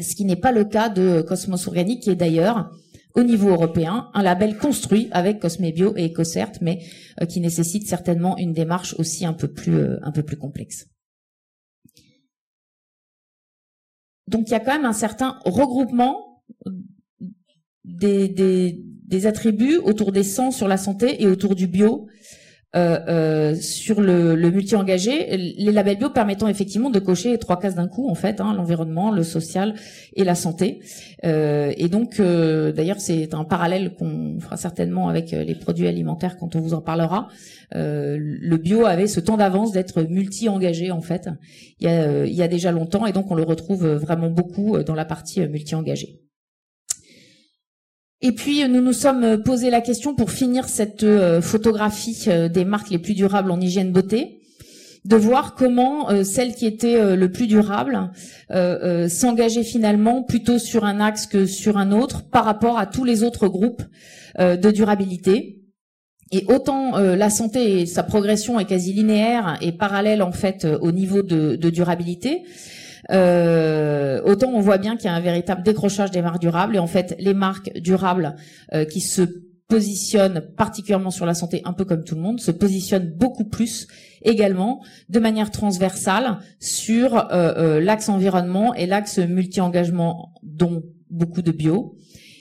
[0.00, 2.70] ce qui n'est pas le cas de Cosmos Organique, qui est d'ailleurs
[3.14, 6.80] au niveau européen, un label construit avec Cosmebio et EcoCert, mais
[7.20, 10.88] euh, qui nécessite certainement une démarche aussi un peu plus, euh, un peu plus complexe.
[14.28, 16.42] Donc il y a quand même un certain regroupement
[17.84, 22.08] des attributs autour des sens sur la santé et autour du bio
[22.74, 27.74] euh, euh, sur le, le multi-engagé, les labels bio permettant effectivement de cocher trois cases
[27.74, 29.74] d'un coup en fait, hein, l'environnement, le social
[30.14, 30.80] et la santé.
[31.24, 36.38] Euh, et donc, euh, d'ailleurs, c'est un parallèle qu'on fera certainement avec les produits alimentaires
[36.38, 37.28] quand on vous en parlera.
[37.74, 41.28] le bio avait ce temps d'avance d'être multi-engagé en fait,
[41.80, 44.78] il y, a, il y a déjà longtemps, et donc on le retrouve vraiment beaucoup
[44.82, 46.21] dans la partie multi-engagée.
[48.24, 52.64] Et puis nous nous sommes posé la question pour finir cette euh, photographie euh, des
[52.64, 54.42] marques les plus durables en hygiène beauté,
[55.04, 58.12] de voir comment euh, celle qui était le plus durable
[59.08, 63.24] s'engageait finalement plutôt sur un axe que sur un autre par rapport à tous les
[63.24, 63.82] autres groupes
[64.38, 65.58] de durabilité.
[66.32, 70.92] Et autant la santé et sa progression est quasi linéaire et parallèle en fait au
[70.92, 72.48] niveau de, durabilité, euh,
[73.10, 76.76] autant on voit bien qu'il y a un véritable décrochage des marques durables.
[76.76, 78.36] Et en fait, les marques durables
[78.74, 79.22] euh, qui se
[79.68, 83.86] positionnent particulièrement sur la santé, un peu comme tout le monde, se positionnent beaucoup plus
[84.22, 91.96] également de manière transversale sur euh, l'axe environnement et l'axe multi-engagement, dont beaucoup de bio.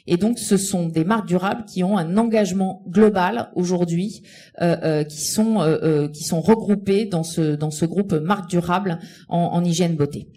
[0.07, 4.23] Et donc, ce sont des marques durables qui ont un engagement global aujourd'hui,
[4.59, 8.97] qui sont qui sont regroupées dans ce dans ce groupe marques durables
[9.29, 10.27] en hygiène beauté.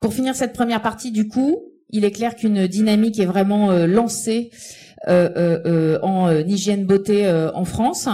[0.00, 1.58] Pour finir cette première partie, du coup,
[1.90, 4.50] il est clair qu'une dynamique est vraiment euh, lancée
[5.06, 8.08] en hygiène beauté en France,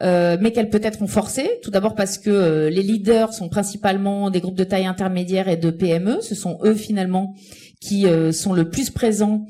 [0.00, 1.48] mais qu'elle peut être renforcée.
[1.62, 5.70] Tout d'abord parce que les leaders sont principalement des groupes de taille intermédiaire et de
[5.70, 6.20] PME.
[6.20, 7.34] Ce sont eux finalement
[7.80, 9.46] qui sont le plus présents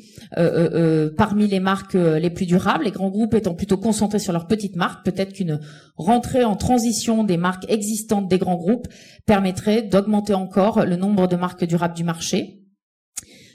[1.17, 2.85] parmi les marques les plus durables.
[2.85, 5.59] Les grands groupes étant plutôt concentrés sur leurs petites marques, peut-être qu'une
[5.97, 8.87] rentrée en transition des marques existantes des grands groupes
[9.27, 12.60] permettrait d'augmenter encore le nombre de marques durables du marché.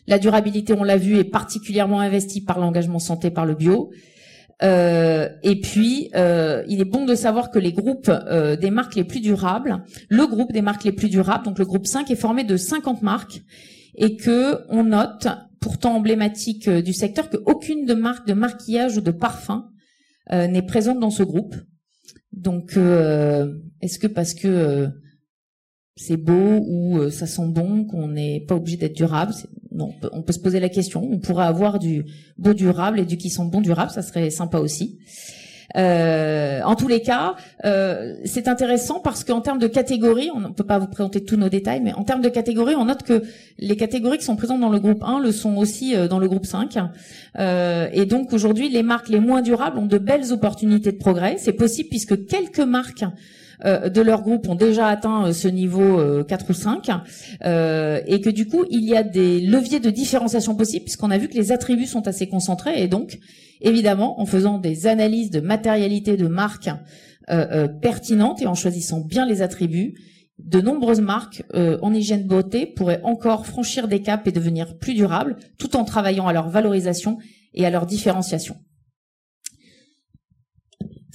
[0.07, 3.91] La durabilité, on l'a vu, est particulièrement investie par l'engagement santé, par le bio.
[4.63, 8.95] Euh, et puis, euh, il est bon de savoir que les groupes euh, des marques
[8.95, 12.15] les plus durables, le groupe des marques les plus durables, donc le groupe 5, est
[12.15, 13.41] formé de 50 marques
[13.95, 15.27] et que on note,
[15.59, 19.69] pourtant emblématique du secteur, qu'aucune de marque de maquillage ou de parfum
[20.31, 21.55] n'est présente dans ce groupe.
[22.33, 22.77] Donc,
[23.81, 24.89] est-ce que parce que
[25.95, 29.33] c'est beau ou euh, ça sent bon, qu'on n'est pas obligé d'être durable.
[29.77, 31.07] On peut, se poser la question.
[31.09, 32.05] On pourrait avoir du
[32.37, 34.99] beau durable et du qui sent bon durable, ça serait sympa aussi.
[35.75, 40.47] Euh, en tous les cas, euh, c'est intéressant parce qu'en termes de catégories, on ne
[40.49, 43.23] peut pas vous présenter tous nos détails, mais en termes de catégories, on note que
[43.57, 46.45] les catégories qui sont présentes dans le groupe 1 le sont aussi dans le groupe
[46.45, 46.77] 5.
[47.91, 51.35] et donc aujourd'hui, les marques les moins durables ont de belles opportunités de progrès.
[51.37, 53.03] C'est possible puisque quelques marques
[53.63, 56.89] de leur groupe ont déjà atteint euh, ce niveau 4 euh, ou 5
[58.07, 61.27] et que du coup il y a des leviers de différenciation possibles puisqu'on a vu
[61.27, 63.19] que les attributs sont assez concentrés et donc
[63.61, 66.69] évidemment en faisant des analyses de matérialité de marque
[67.81, 69.95] pertinentes et en choisissant bien les attributs
[70.37, 75.37] de nombreuses marques en hygiène beauté pourraient encore franchir des caps et devenir plus durables
[75.57, 77.17] tout en travaillant à leur valorisation
[77.53, 78.57] et à leur différenciation.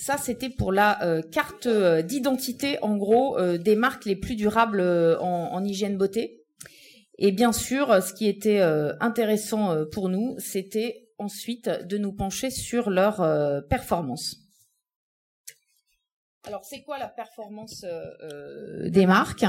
[0.01, 4.35] Ça, c'était pour la euh, carte euh, d'identité, en gros, euh, des marques les plus
[4.35, 4.81] durables
[5.21, 6.43] en, en, hygiène beauté.
[7.19, 8.63] Et bien sûr, ce qui était
[8.99, 13.17] intéressant pour nous, c'était ensuite de nous pencher sur leur
[13.69, 14.50] performance.
[16.46, 19.44] Alors, c'est quoi la performance euh, euh, des marques?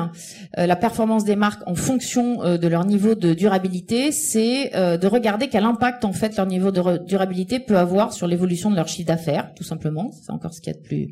[0.58, 5.48] Euh, La performance des marques en fonction de leur niveau de durabilité, c'est de regarder
[5.48, 9.08] quel impact en fait leur niveau de durabilité peut avoir sur l'évolution de leur chiffre
[9.08, 10.12] d'affaires, tout simplement.
[10.12, 11.12] C'est encore ce qu'il y a de plus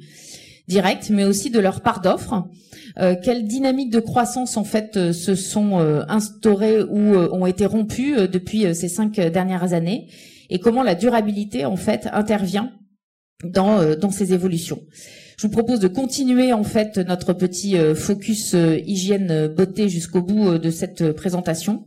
[0.68, 2.50] direct, mais aussi de leur part d'offres.
[3.24, 8.90] quelle dynamique de croissance en fait se sont instaurées ou ont été rompues depuis ces
[8.90, 10.08] cinq dernières années,
[10.50, 12.74] et comment la durabilité en fait intervient
[13.44, 14.82] dans dans ces évolutions?
[15.40, 19.88] Je vous propose de continuer en fait notre petit euh, focus euh, hygiène euh, beauté
[19.88, 21.86] jusqu'au bout de cette présentation.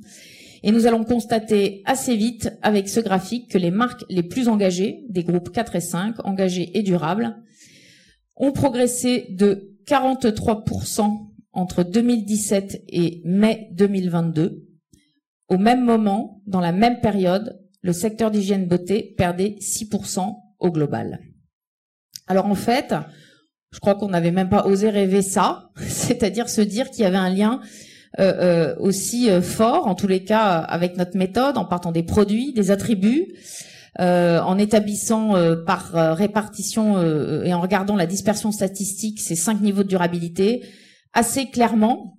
[0.62, 5.05] Et nous allons constater assez vite avec ce graphique que les marques les plus engagées,
[5.11, 7.37] des groupes 4 et 5, engagés et durables,
[8.37, 11.11] ont progressé de 43%
[11.53, 14.67] entre 2017 et mai 2022.
[15.49, 21.21] Au même moment, dans la même période, le secteur d'hygiène beauté perdait 6% au global.
[22.27, 22.95] Alors en fait,
[23.72, 27.16] je crois qu'on n'avait même pas osé rêver ça, c'est-à-dire se dire qu'il y avait
[27.16, 27.61] un lien
[28.20, 32.02] euh, euh, aussi euh, fort, en tous les cas, avec notre méthode, en partant des
[32.02, 33.35] produits, des attributs,
[33.98, 35.35] en établissant
[35.66, 36.98] par répartition
[37.44, 40.64] et en regardant la dispersion statistique ces cinq niveaux de durabilité
[41.12, 42.16] assez clairement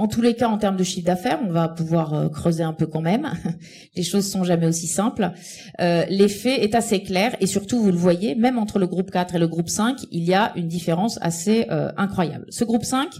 [0.00, 2.72] en tous les cas, en termes de chiffre d'affaires, on va pouvoir euh, creuser un
[2.72, 3.30] peu quand même.
[3.96, 5.30] Les choses sont jamais aussi simples.
[5.78, 9.34] Euh, L'effet est assez clair et surtout, vous le voyez, même entre le groupe 4
[9.34, 12.46] et le groupe 5, il y a une différence assez euh, incroyable.
[12.48, 13.10] Ce groupe 5,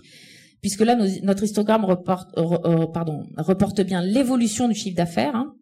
[0.63, 2.31] puisque là, notre histogramme reporte,
[2.95, 5.37] pardon, reporte bien l'évolution du chiffre d'affaires.
[5.37, 5.53] Hein.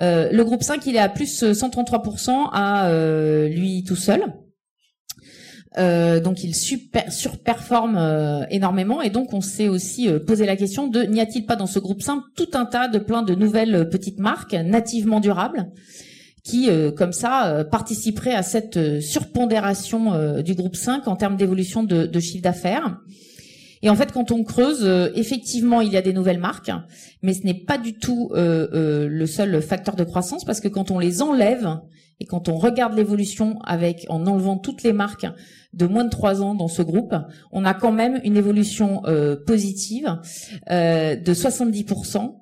[0.00, 4.22] le groupe 5, il est à plus 133% à lui tout seul.
[5.76, 10.54] Euh, donc il super, surperforme euh, énormément et donc on s'est aussi euh, posé la
[10.54, 13.34] question de n'y a-t-il pas dans ce groupe simple tout un tas de plein de
[13.34, 15.66] nouvelles petites marques nativement durables
[16.44, 22.20] qui comme ça participeraient à cette surpondération du groupe 5 en termes d'évolution de, de
[22.20, 22.98] chiffre d'affaires?
[23.84, 26.72] Et en fait, quand on creuse, effectivement, il y a des nouvelles marques,
[27.22, 30.98] mais ce n'est pas du tout le seul facteur de croissance parce que quand on
[30.98, 31.78] les enlève
[32.20, 35.26] et quand on regarde l'évolution avec en enlevant toutes les marques
[35.72, 37.14] de moins de trois ans dans ce groupe,
[37.50, 40.18] on a quand même une évolution euh, positive
[40.70, 42.36] euh, de 70%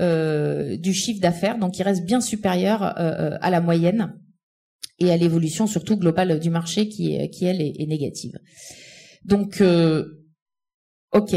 [0.00, 4.14] euh, du chiffre d'affaires, donc il reste bien supérieur à la moyenne
[4.98, 8.38] et à l'évolution surtout globale du marché qui, est, qui elle, est, négative.
[9.24, 9.62] Donc,
[11.12, 11.36] ok,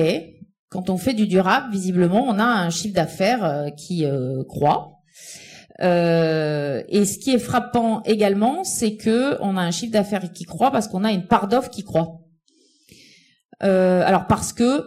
[0.69, 4.05] quand on fait du durable, visiblement, on a un chiffre d'affaires qui
[4.47, 5.01] croît,
[5.81, 10.43] euh, et ce qui est frappant également, c'est que on a un chiffre d'affaires qui
[10.43, 12.19] croît parce qu'on a une part d'offre qui croît.
[13.63, 14.86] Euh, alors parce que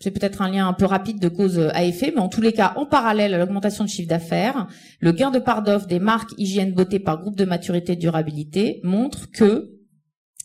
[0.00, 2.52] c'est peut-être un lien un peu rapide de cause à effet, mais en tous les
[2.52, 4.68] cas, en parallèle à l'augmentation de chiffre d'affaires,
[5.00, 8.80] le gain de part d'offre des marques hygiène beauté par groupe de maturité et durabilité
[8.84, 9.72] montre que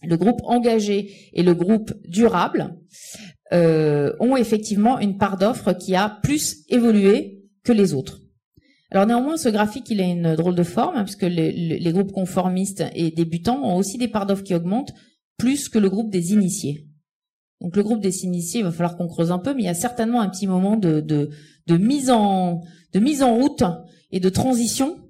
[0.03, 2.75] le groupe engagé et le groupe durable
[3.53, 8.19] euh, ont effectivement une part d'offre qui a plus évolué que les autres.
[8.91, 12.83] Alors néanmoins, ce graphique, il a une drôle de forme, hein, puisque les, groupes conformistes
[12.93, 14.93] et débutants ont aussi des parts d'offres qui augmentent
[15.37, 16.87] plus que le groupe des initiés.
[17.61, 19.69] Donc le groupe des initiés, il va falloir qu'on creuse un peu, mais il y
[19.69, 21.29] a certainement un petit moment de
[21.69, 22.61] mise en
[23.35, 23.63] route
[24.11, 25.00] et de transition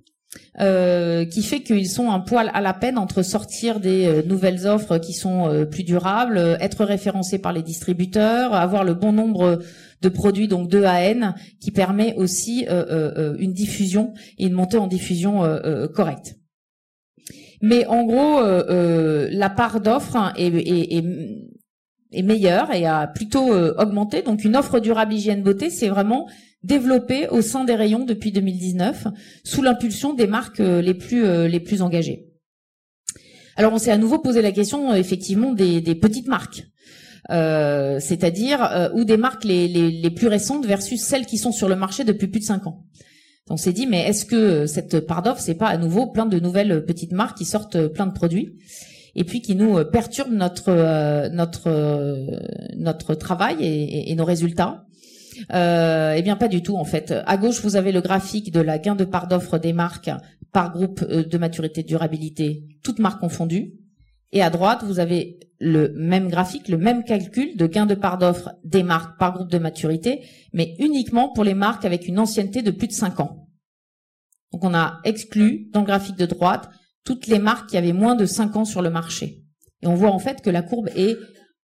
[0.59, 4.65] euh, qui fait qu'ils sont un poil à la peine entre sortir des euh, nouvelles
[4.65, 9.59] offres qui sont euh, plus durables, être référencés par les distributeurs, avoir le bon nombre
[10.01, 15.43] de produits donc de AN qui permet aussi une diffusion et une montée en diffusion
[15.93, 16.37] correcte.
[17.61, 21.03] Mais en gros, la part d'offre est, est,
[22.11, 24.23] est, meilleure et a plutôt augmenté.
[24.23, 26.27] Donc une offre durable hygiène beauté, c'est vraiment
[26.63, 29.07] développé au sein des rayons depuis 2019
[29.43, 32.31] sous l'impulsion des marques les plus les plus engagées.
[33.55, 36.63] Alors on s'est à nouveau posé la question effectivement des, petites marques.
[37.29, 41.75] Euh, c'est-à-dire euh, ou des marques les, plus récentes versus celles qui sont sur le
[41.75, 42.85] marché depuis plus de cinq ans.
[43.49, 46.39] On s'est dit, mais est-ce que cette part d'offre, c'est pas à nouveau plein de
[46.39, 48.57] nouvelles petites marques qui sortent plein de produits
[49.13, 51.31] et puis qui nous perturbent notre
[53.15, 54.85] travail et, nos résultats
[55.53, 57.13] euh, Eh bien, pas du tout en fait.
[57.25, 60.11] À gauche, vous avez le graphique de la gain de part d'offre des marques
[60.51, 63.73] par groupe de maturité de durabilité, toutes marques confondues.
[64.33, 68.17] Et à droite, vous avez le même graphique, le même calcul de gain de part
[68.17, 72.61] d'offre des marques par groupe de maturité, mais uniquement pour les marques avec une ancienneté
[72.61, 73.47] de plus de 5 ans.
[74.51, 76.69] Donc on a exclu dans le graphique de droite
[77.03, 79.43] toutes les marques qui avaient moins de 5 ans sur le marché.
[79.81, 81.17] Et on voit en fait que la courbe est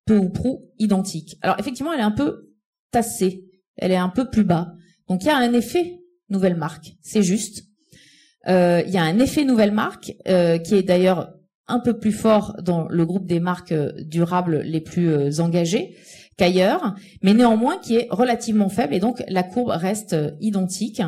[0.06, 1.36] peu ou prou identique.
[1.42, 2.50] Alors effectivement, elle est un peu
[2.90, 3.44] tassée,
[3.82, 4.74] elle est un peu plus bas.
[5.08, 5.98] Donc il y a un effet
[6.30, 7.64] nouvelle marque, c'est juste.
[8.48, 11.32] Euh, il y a un effet nouvelle marque euh, qui est d'ailleurs
[11.68, 15.96] un peu plus fort dans le groupe des marques euh, durables les plus engagées
[16.38, 21.02] qu'ailleurs, mais néanmoins qui est relativement faible et donc la courbe reste identique.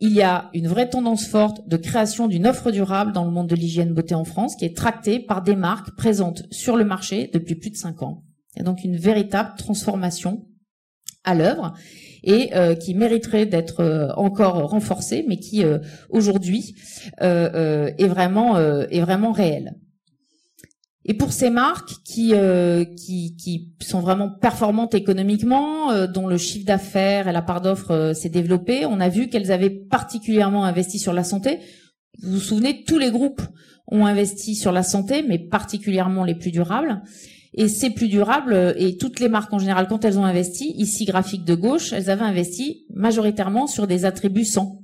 [0.00, 3.48] Il y a une vraie tendance forte de création d'une offre durable dans le monde
[3.48, 7.30] de l'hygiène beauté en France qui est tractée par des marques présentes sur le marché
[7.32, 8.22] depuis plus de cinq ans.
[8.54, 10.46] Il y a donc une véritable transformation
[11.24, 11.74] à l'œuvre
[12.24, 16.74] et euh, qui mériterait d'être euh, encore renforcée, mais qui euh, aujourd'hui
[17.20, 19.74] est vraiment est vraiment réelle.
[21.06, 22.32] Et pour ces marques qui,
[22.96, 28.30] qui, qui sont vraiment performantes économiquement, dont le chiffre d'affaires et la part d'offre s'est
[28.30, 31.58] développé, on a vu qu'elles avaient particulièrement investi sur la santé.
[32.22, 33.42] Vous vous souvenez, tous les groupes
[33.88, 37.02] ont investi sur la santé, mais particulièrement les plus durables.
[37.56, 38.74] Et c'est plus durable.
[38.76, 42.10] Et toutes les marques en général, quand elles ont investi, ici graphique de gauche, elles
[42.10, 44.80] avaient investi majoritairement sur des attributs 100.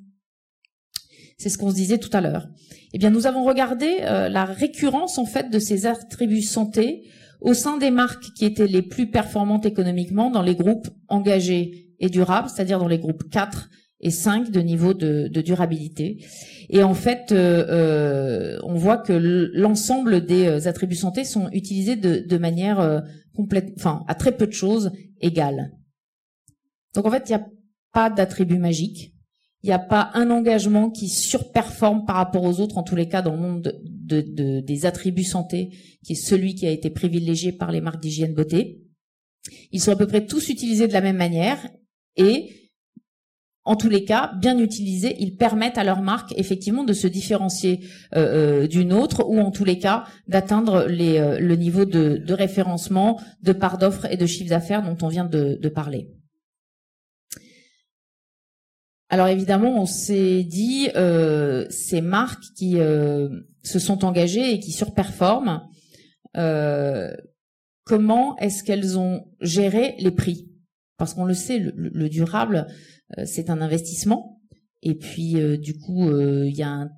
[1.36, 2.48] C'est ce qu'on se disait tout à l'heure.
[2.92, 7.08] Eh bien, nous avons regardé euh, la récurrence en fait de ces attributs santé
[7.40, 12.08] au sein des marques qui étaient les plus performantes économiquement dans les groupes engagés et
[12.08, 16.24] durables, c'est-à-dire dans les groupes 4 et 5 de niveau de, de durabilité.
[16.68, 21.96] Et en fait, euh, euh, on voit que l'ensemble des euh, attributs santé sont utilisés
[21.96, 23.02] de, de manière
[23.34, 25.72] complète, enfin à très peu de choses égales.
[26.94, 27.46] Donc en fait, il n'y a
[27.92, 29.14] pas d'attribut magique.
[29.62, 33.08] Il n'y a pas un engagement qui surperforme par rapport aux autres, en tous les
[33.08, 35.70] cas dans le monde de, de, des attributs santé,
[36.02, 38.80] qui est celui qui a été privilégié par les marques d'hygiène beauté.
[39.70, 41.58] Ils sont à peu près tous utilisés de la même manière
[42.16, 42.59] et
[43.64, 47.80] en tous les cas, bien utilisés, ils permettent à leur marque effectivement de se différencier
[48.16, 53.20] euh, euh, d'une autre, ou en tous les cas d'atteindre euh, le niveau de, référencement,
[53.42, 56.08] de part d'offres et de chiffre d'affaires dont on vient de, parler.
[59.10, 60.88] Alors évidemment, on s'est dit
[61.70, 62.78] ces marques qui
[63.62, 65.62] se sont engagées et qui surperforment,
[67.84, 70.48] comment est-ce qu'elles ont géré les prix?
[70.96, 72.72] Parce qu'on le sait, le durable, euh,
[73.24, 74.40] c'est un investissement.
[74.82, 76.90] Et puis, euh, du coup, euh, il y a un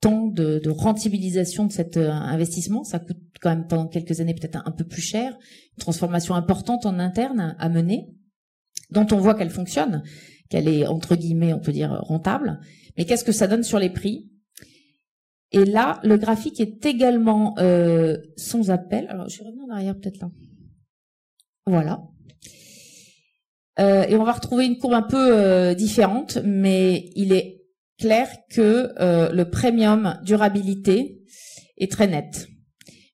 [0.00, 2.84] temps de, rentabilisation de cet investissement.
[2.84, 5.32] Ça coûte quand même pendant quelques années peut-être un, peu plus cher.
[5.32, 8.14] Une transformation importante en interne à mener,
[8.90, 10.02] dont on voit qu'elle fonctionne,
[10.50, 12.60] qu'elle est entre guillemets, on peut dire rentable.
[12.98, 14.30] Mais qu'est-ce que ça donne sur les prix?
[15.52, 17.54] Et là, le graphique est également
[18.36, 19.06] sans appel.
[19.08, 20.30] Alors, je revenir en arrière peut-être là.
[21.66, 22.02] Voilà.
[23.80, 27.62] Euh, et on va retrouver une courbe un peu euh, différente, mais il est
[27.98, 31.20] clair que euh, le premium durabilité
[31.76, 32.48] est très net,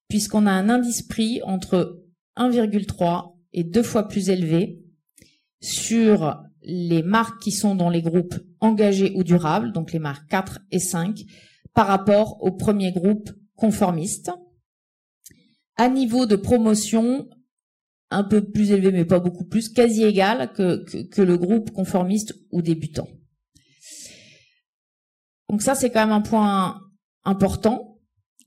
[0.08, 2.02] puisqu'on a un indice prix entre
[2.36, 4.82] 1,3 et deux fois plus élevé
[5.60, 10.60] sur les marques qui sont dans les groupes engagés ou durables, donc les marques 4
[10.70, 11.24] et 5,
[11.74, 14.30] par rapport au premier groupe conformiste.
[15.76, 17.28] À niveau de promotion,
[18.10, 22.34] un peu plus élevé, mais pas beaucoup plus, quasi égal que, que, le groupe conformiste
[22.50, 23.08] ou débutant.
[25.48, 26.80] Donc ça, c'est quand même un point
[27.24, 27.98] important.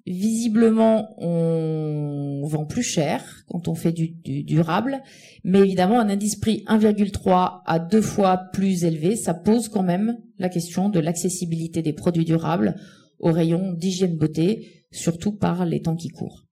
[0.05, 5.01] Visiblement, on vend plus cher quand on fait du, du durable,
[5.45, 10.18] mais évidemment, un indice prix 1,3 à deux fois plus élevé, ça pose quand même
[10.39, 12.76] la question de l'accessibilité des produits durables
[13.20, 16.43] au rayon d'hygiène beauté, surtout par les temps qui courent.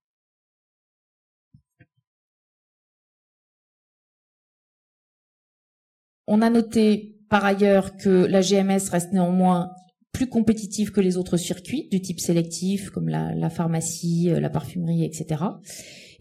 [6.34, 9.73] On a noté par ailleurs que la GMS reste néanmoins
[10.13, 15.03] plus compétitive que les autres circuits du type sélectif comme la, pharmacie, euh, la parfumerie,
[15.03, 15.43] etc.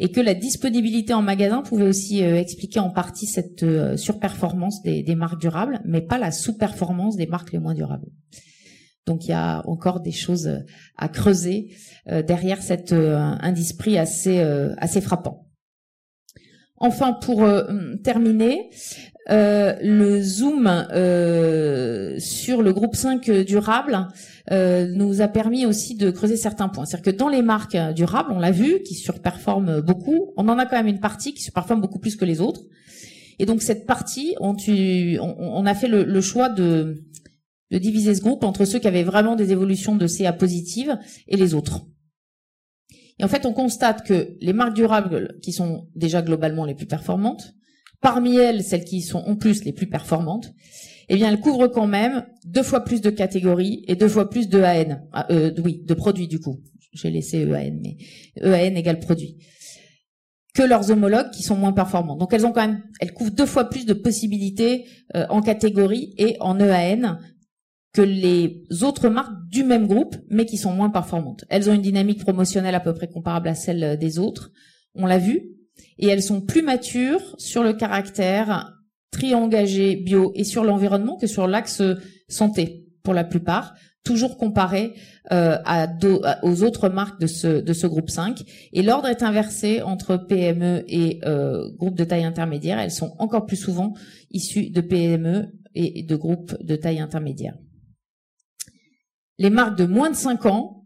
[0.00, 4.82] Et que la disponibilité en magasin pouvait aussi euh, expliquer en partie cette euh, surperformance
[4.82, 8.08] des, marques durables, mais pas la sous-performance des marques les moins durables.
[9.06, 10.64] Donc il y a encore des choses
[10.96, 11.68] à creuser
[12.06, 13.76] derrière cet indice
[14.76, 15.46] assez frappant.
[16.76, 17.44] Enfin, pour
[18.04, 18.70] terminer,
[19.28, 24.08] euh, le zoom euh, sur le groupe 5 durable
[24.50, 26.86] euh, nous a permis aussi de creuser certains points.
[26.86, 30.64] C'est-à-dire que dans les marques durables, on l'a vu, qui surperforment beaucoup, on en a
[30.64, 32.62] quand même une partie qui surperforme beaucoup plus que les autres.
[33.38, 34.56] Et donc cette partie, on,
[35.18, 37.04] on, a fait le, choix de,
[37.70, 40.98] de diviser ce groupe entre ceux qui avaient vraiment des évolutions de CA positives
[41.28, 41.86] et les autres.
[43.18, 46.86] Et en fait, on constate que les marques durables, qui sont déjà globalement les plus
[46.86, 47.54] performantes,
[48.00, 50.52] Parmi elles, celles qui sont en plus les plus performantes,
[51.08, 54.48] eh bien, elles couvrent quand même deux fois plus de catégories et deux fois plus
[54.48, 56.60] de AN, ah, euh, oui, de produits du coup.
[56.92, 57.96] j'ai laissé EAN, mais
[58.40, 59.36] EAN égale produit,
[60.54, 62.16] que leurs homologues qui sont moins performants.
[62.16, 64.86] Donc elles ont quand même, elles couvrent deux fois plus de possibilités
[65.16, 67.18] euh, en catégorie et en EAN
[67.92, 71.44] que les autres marques du même groupe, mais qui sont moins performantes.
[71.48, 74.52] Elles ont une dynamique promotionnelle à peu près comparable à celle des autres,
[74.94, 75.56] on l'a vu,
[75.98, 78.74] et elles sont plus matures sur le caractère
[79.10, 81.82] tri-engagé bio et sur l'environnement que sur l'axe
[82.28, 83.74] santé, pour la plupart,
[84.04, 84.94] toujours comparé
[85.32, 85.88] euh, à
[86.42, 88.42] aux autres marques de ce, de ce groupe 5.
[88.72, 92.78] Et l'ordre est inversé entre PME et euh, groupes de taille intermédiaire.
[92.78, 93.94] Elles sont encore plus souvent
[94.30, 97.54] issues de PME et de groupes de taille intermédiaire
[99.40, 100.84] les marques de moins de 5 ans,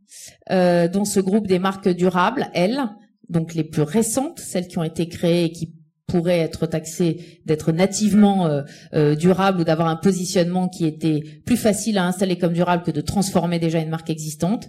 [0.52, 2.80] euh, dans ce groupe des marques durables, elles,
[3.28, 5.74] donc les plus récentes, celles qui ont été créées et qui
[6.06, 8.62] pourraient être taxées d'être nativement euh,
[8.92, 12.90] euh, durables ou d'avoir un positionnement qui était plus facile à installer comme durable que
[12.90, 14.68] de transformer déjà une marque existante.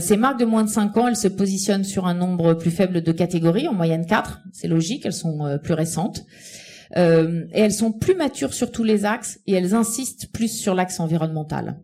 [0.00, 3.02] ces marques de moins de 5 ans, elles se positionnent sur un nombre plus faible
[3.02, 6.24] de catégories, en moyenne 4, c'est logique, elles sont plus récentes.
[6.94, 7.00] et
[7.52, 11.80] elles sont plus matures sur tous les axes et elles insistent plus sur l'axe environnemental.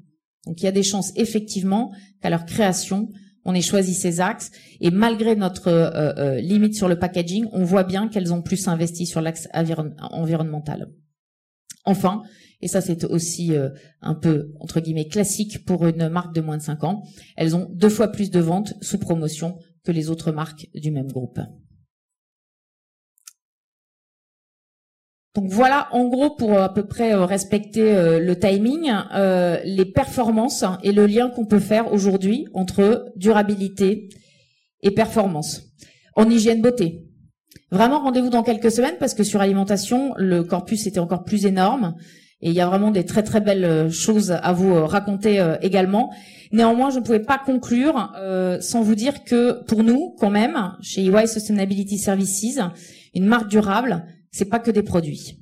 [0.47, 1.93] Donc il y a des chances effectivement
[2.23, 3.09] qu'à leur création,
[3.47, 7.65] on ait choisi ces axes et malgré notre euh, euh, limite sur le packaging, on
[7.65, 10.91] voit bien qu'elles ont plus investi sur l'axe environnemental.
[11.85, 12.23] Enfin,
[12.61, 13.71] et ça c'est aussi euh,
[14.03, 17.05] un peu entre guillemets classique pour une marque de moins de 5 ans,
[17.37, 21.11] elles ont deux fois plus de ventes sous promotion que les autres marques du même
[21.11, 21.39] groupe.
[25.37, 28.91] Donc voilà, en gros, pour euh, à peu près euh, respecter euh, le timing,
[29.65, 34.09] les performances et le lien qu'on peut faire aujourd'hui entre durabilité
[34.83, 35.63] et performance.
[36.15, 37.03] En hygiène beauté.
[37.71, 41.97] Vraiment, rendez-vous dans quelques semaines parce que sur alimentation, le corpus était encore plus énorme
[42.41, 46.13] et il y a vraiment des très très belles choses à vous raconter également.
[46.53, 48.13] Néanmoins, je ne pouvais pas conclure
[48.61, 52.61] sans vous dire que pour nous, quand même, chez EY Sustainability Services,
[53.15, 54.05] une marque durable,
[54.37, 55.39] c'est pas que des produits.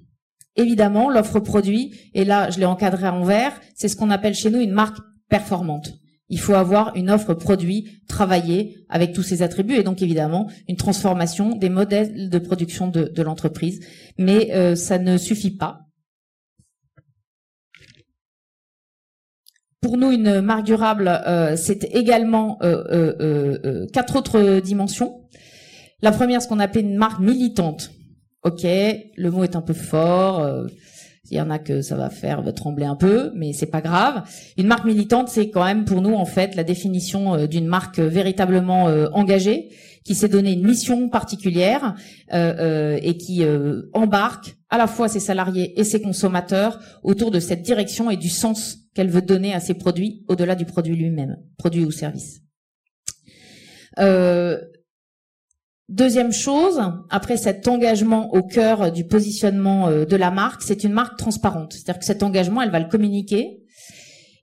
[0.57, 4.51] Évidemment, l'offre produit, et là, je l'ai encadré en vert, c'est ce qu'on appelle chez
[4.51, 5.95] nous une marque performante.
[6.28, 10.76] Il faut avoir une offre produit travaillée avec tous ses attributs et donc évidemment une
[10.76, 13.80] transformation des modèles de production de, l'entreprise.
[14.16, 15.80] Mais euh, ça ne suffit pas.
[19.80, 25.28] Pour nous, une marque durable, euh, c'est également euh, quatre autres dimensions.
[26.01, 27.90] La première, ce qu'on appelle une marque militante.
[28.45, 30.40] Ok, le mot est un peu fort.
[30.40, 30.66] Euh,
[31.30, 34.22] il y en a que ça va faire trembler un peu, mais c'est pas grave.
[34.59, 37.99] Une marque militante, c'est quand même pour nous en fait la définition euh, d'une marque
[37.99, 39.70] véritablement euh, engagée,
[40.05, 41.95] qui s'est donné une mission particulière
[42.30, 43.42] et qui
[43.95, 48.28] embarque à la fois ses salariés et ses consommateurs autour de cette direction et du
[48.28, 52.42] sens qu'elle veut donner à ses produits au-delà du produit lui-même, produit ou service.
[53.99, 54.59] Euh,
[55.91, 56.80] Deuxième chose,
[57.11, 61.74] après cet engagement au cœur du positionnement euh, de la marque, c'est une marque transparente.
[61.74, 63.61] C'est-à-dire que cet engagement, elle va le communiquer,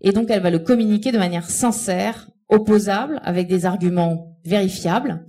[0.02, 5.26] et donc elle va le communiquer de manière sincère, opposable, avec des arguments vérifiables,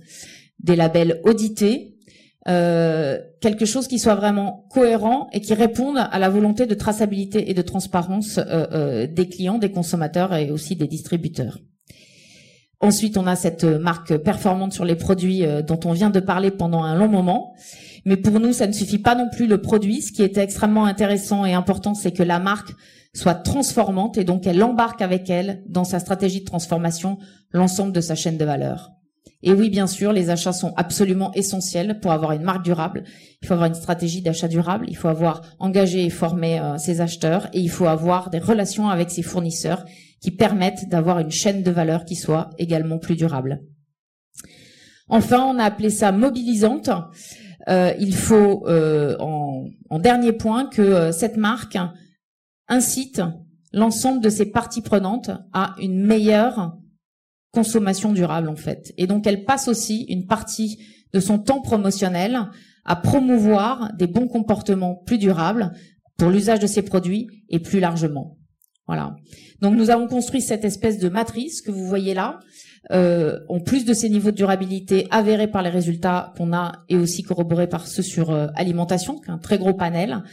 [0.59, 1.97] des labels audités,
[2.47, 7.49] euh, quelque chose qui soit vraiment cohérent et qui réponde à la volonté de traçabilité
[7.49, 11.57] et de transparence euh, des clients, des consommateurs et aussi des distributeurs.
[12.83, 16.51] Ensuite, on a cette marque performante sur les produits euh, dont on vient de parler
[16.51, 17.55] pendant un long moment.
[18.03, 20.01] Mais pour nous, ça ne suffit pas non plus le produit.
[20.01, 22.73] Ce qui est extrêmement intéressant et important, c'est que la marque
[23.13, 27.19] soit transformante et donc elle embarque avec elle dans sa stratégie de transformation
[27.51, 28.91] l'ensemble de sa chaîne de valeur.
[29.43, 33.05] Et oui, bien sûr, les achats sont absolument essentiels pour avoir une marque durable.
[33.41, 36.99] Il faut avoir une stratégie d'achat durable, il faut avoir engagé et formé euh, ses
[36.99, 39.85] acheteurs et il faut avoir des relations avec ses fournisseurs
[40.23, 43.61] qui permettent d'avoir une chaîne de valeur qui soit également plus durable.
[45.09, 46.89] Enfin, on a appelé ça mobilisante.
[47.67, 51.77] Euh, il faut, euh, en, dernier point, que euh, cette marque
[52.69, 53.21] incite
[53.73, 56.77] l'ensemble de ses parties prenantes à une meilleure
[57.51, 58.93] consommation durable, en fait.
[58.97, 60.79] Et donc, elle passe aussi une partie
[61.11, 62.49] de son temps promotionnel
[62.85, 65.73] à promouvoir des bons comportements plus durables
[66.17, 68.37] pour l'usage de ses produits et plus largement.
[68.87, 69.15] Voilà.
[69.61, 72.39] Donc nous avons construit cette espèce de matrice que vous voyez là,
[72.91, 76.97] euh, en plus de ces niveaux de durabilité avérés par les résultats qu'on a et
[76.97, 80.23] aussi corroborés par ceux sur euh, alimentation, un très gros panel.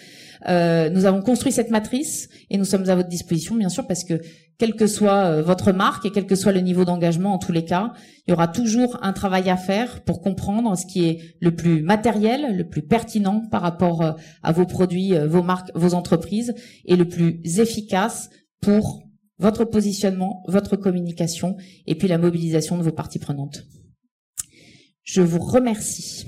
[0.48, 4.04] Euh, nous avons construit cette matrice et nous sommes à votre disposition, bien sûr, parce
[4.04, 4.20] que
[4.58, 7.52] quelle que soit euh, votre marque et quel que soit le niveau d'engagement, en tous
[7.52, 7.92] les cas,
[8.26, 11.82] il y aura toujours un travail à faire pour comprendre ce qui est le plus
[11.82, 16.96] matériel, le plus pertinent par rapport euh, à vos produits, vos marques, vos entreprises, et
[16.96, 18.30] le plus efficace
[18.60, 19.02] pour
[19.38, 21.56] votre positionnement, votre communication
[21.86, 23.66] et puis la mobilisation de vos parties prenantes.
[25.02, 26.26] Je vous remercie.